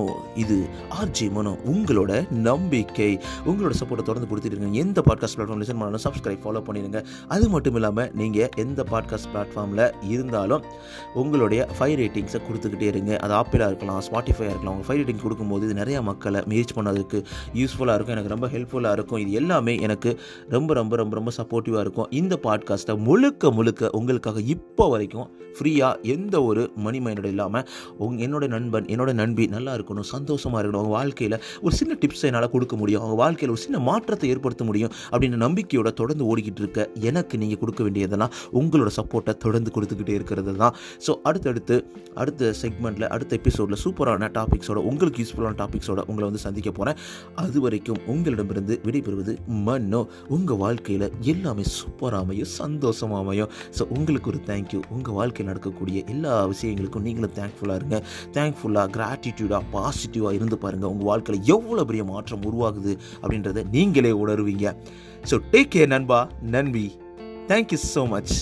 இது 0.44 0.58
ஆர்ஜி 1.02 1.28
மனோ 1.38 1.54
உங்களோட 1.74 2.12
நம்பிக்கை. 2.50 3.12
உங்களோட 3.50 3.74
சப்போர்ட்டை 3.82 4.08
தொடர்ந்து 4.10 4.30
கொடுத்துட்டு 4.32 4.58
இருங்க. 4.58 4.82
எந்த 4.86 5.02
பாட்காஸ்ட் 5.10 5.38
பிளாட்ஃபார்ம் 5.38 5.64
லிசன் 5.64 5.82
பண்ணாலும் 5.82 6.06
சப்ஸ்கிரைப் 6.08 6.44
ஃபாலோ 6.44 6.64
பண்ணிடுங்க 6.68 7.02
அது 7.36 7.46
மட்டும் 7.56 7.78
இல்லாமல் 7.82 8.10
நீங்கள் 8.24 8.52
எந்த 8.64 8.82
பாட்காஸ்ட் 8.92 9.30
பிளாட்ஃபார்மில் 9.34 9.86
இருந்தாலும் 10.14 10.64
உங்களுடைய 11.22 11.62
ஃபைவ் 11.76 11.96
ரேட்டிங்ஸை 12.02 12.42
கொடுத்துக்கிட்டே 12.48 12.88
இருங்க. 12.94 13.12
அது 13.18 13.34
ஆப்பிளாக 13.42 13.72
இருக்கலாம் 13.72 14.02
ஸ்பாட்டிஃபையாக 14.10 14.52
இருக்கலாம். 14.54 14.76
உங்கள் 14.76 14.90
ஃபைவ் 14.90 15.00
ரேட்டிங் 15.02 15.24
கொடுக்கும்போது 15.24 15.64
இது 15.68 15.76
நிறையா 15.82 16.02
மக்களை 16.10 16.42
ரீச் 16.54 16.76
பண்ணதுக்கு 16.78 17.20
யூஸ்ஃபுல்லாக 17.62 17.98
இருக்கும். 17.98 18.16
எனக்கு 18.16 18.34
ரொம்ப 18.36 18.50
ஹெல்ப்ஃபுல்லாக 18.56 18.98
இருக்கும். 19.00 19.22
இது 19.24 19.32
எல்லாமே 19.42 19.76
எனக்கு 19.88 20.12
ரொம்ப 20.50 20.74
ரொம்ப 20.80 20.96
ரொம்ப 21.02 21.16
ரொம்ப 21.20 21.32
சப்போர்ட்டிவாக 21.40 21.86
இருக்கும். 21.86 22.10
இந்த 22.22 22.34
பாட்காஸ்ட்டை 22.44 22.96
முழுக்க 23.08 23.52
முழுக்க 23.60 23.90
உங்களுக்காக 24.00 24.42
இப்போ 24.56 24.88
வரைக்கும் 24.94 25.30
ஃப்ரீயாக 25.58 26.02
எந்த 26.14 26.36
ஒரு 26.50 26.62
மணி 26.86 27.00
மைண்டோட 27.06 27.28
இல்லாமல் 27.34 27.66
உங் 28.06 28.16
என்னோட 28.26 28.46
நண்பன் 28.54 28.88
என்னோட 28.94 29.12
நண்பி 29.20 29.44
நல்லா 29.56 29.72
இருக்கணும் 29.78 30.08
சந்தோஷமாக 30.14 30.60
இருக்கணும். 30.62 30.82
அவங்க 30.82 30.96
வாழ்க்கையில் 31.00 31.38
ஒரு 31.62 31.74
சின்ன 31.80 31.98
டிப்ஸை 32.02 32.28
என்னால் 32.30 32.50
கொடுக்க 32.50 32.76
முடியும். 32.76 33.02
அவங்க 33.02 33.18
வாழ்க்கையில் 33.24 33.54
ஒரு 33.56 33.64
சின்ன 33.66 33.80
மாற்றத்தை 33.90 34.30
ஏற்படுத்த 34.34 34.64
முடியும் 34.70 34.92
அப்படின்ற 35.12 35.40
நம்பிக்கையோட 35.46 35.92
தொடர்ந்து 36.02 36.26
ஓடிக்கிட்டு 36.30 36.64
இருக்க 36.66 36.90
எனக்கு 37.10 37.38
நீங்கள் 37.44 37.62
கொடுக்க 37.64 37.82
வேண்டியது 37.88 38.13
என்னதுன்னா 38.14 38.28
உங்களோட 38.60 38.90
சப்போர்ட்டை 39.00 39.34
தொடர்ந்து 39.46 39.70
கொடுத்துக்கிட்டே 39.76 40.16
இருக்கிறது 40.20 40.56
தான். 40.64 40.76
ஸோ 41.06 41.12
அடுத்தடுத்து 41.30 41.76
அடுத்த 42.22 42.52
செக்மெண்ட்டில் 42.62 43.08
அடுத்த 43.16 43.32
எபிசோடில் 43.42 43.80
சூப்பரான 43.84 44.30
டாபிக்ஸோட 44.38 44.80
உங்களுக்கு 44.90 45.20
யூஸ்ஃபுல்லான 45.24 45.58
டாபிக்ஸோட 45.62 46.02
உங்களை 46.10 46.26
வந்து 46.30 46.44
சந்திக்க 46.46 46.70
போகிறேன் 46.80 46.98
அது 47.44 47.58
வரைக்கும் 47.66 48.02
உங்களிடமிருந்து 48.14 48.76
விடைபெறுவது 48.86 49.34
மன்னோ. 49.68 50.02
உங்கள் 50.36 50.60
வாழ்க்கையில் 50.64 51.08
எல்லாமே 51.34 51.66
சூப்பராக 51.78 52.24
அமையும் 52.26 52.52
சந்தோஷமாக 52.60 53.22
அமையும். 53.26 53.52
ஸோ 53.78 53.86
உங்களுக்கு 53.98 54.30
ஒரு 54.34 54.42
தேங்க்யூ 54.50 54.82
உங்கள் 54.96 55.18
வாழ்க்கையில் 55.20 55.50
நடக்கக்கூடிய 55.52 56.04
எல்லா 56.16 56.34
விஷயங்களுக்கும் 56.54 57.06
நீங்களும் 57.08 57.36
தேங்க்ஃபுல்லாக 57.40 57.80
இருங்க. 57.82 58.00
தேங்க்ஃபுல்லாக 58.38 58.88
கிராட்டிடியூடாக 58.98 59.64
பாசிட்டிவாக 59.76 60.38
இருந்து 60.40 60.58
பாருங்கள் 60.66 60.92
உங்கள் 60.94 61.10
வாழ்க்கையில் 61.12 61.48
எவ்வளோ 61.56 61.86
பெரிய 61.92 62.06
மாற்றம் 62.14 62.46
உருவாகுது 62.50 62.94
அப்படின்றத 63.22 63.66
நீங்களே 63.78 64.14
உணருவீங்க. 64.24 64.76
ஸோ 65.32 65.36
டேக் 65.54 65.74
கேர் 65.76 65.94
நண்பா. 65.96 66.20
நன்பி 66.56 66.86
தேங்க்யூ 67.48 67.78
ஸோ 67.94 68.04
மச் 68.10 68.34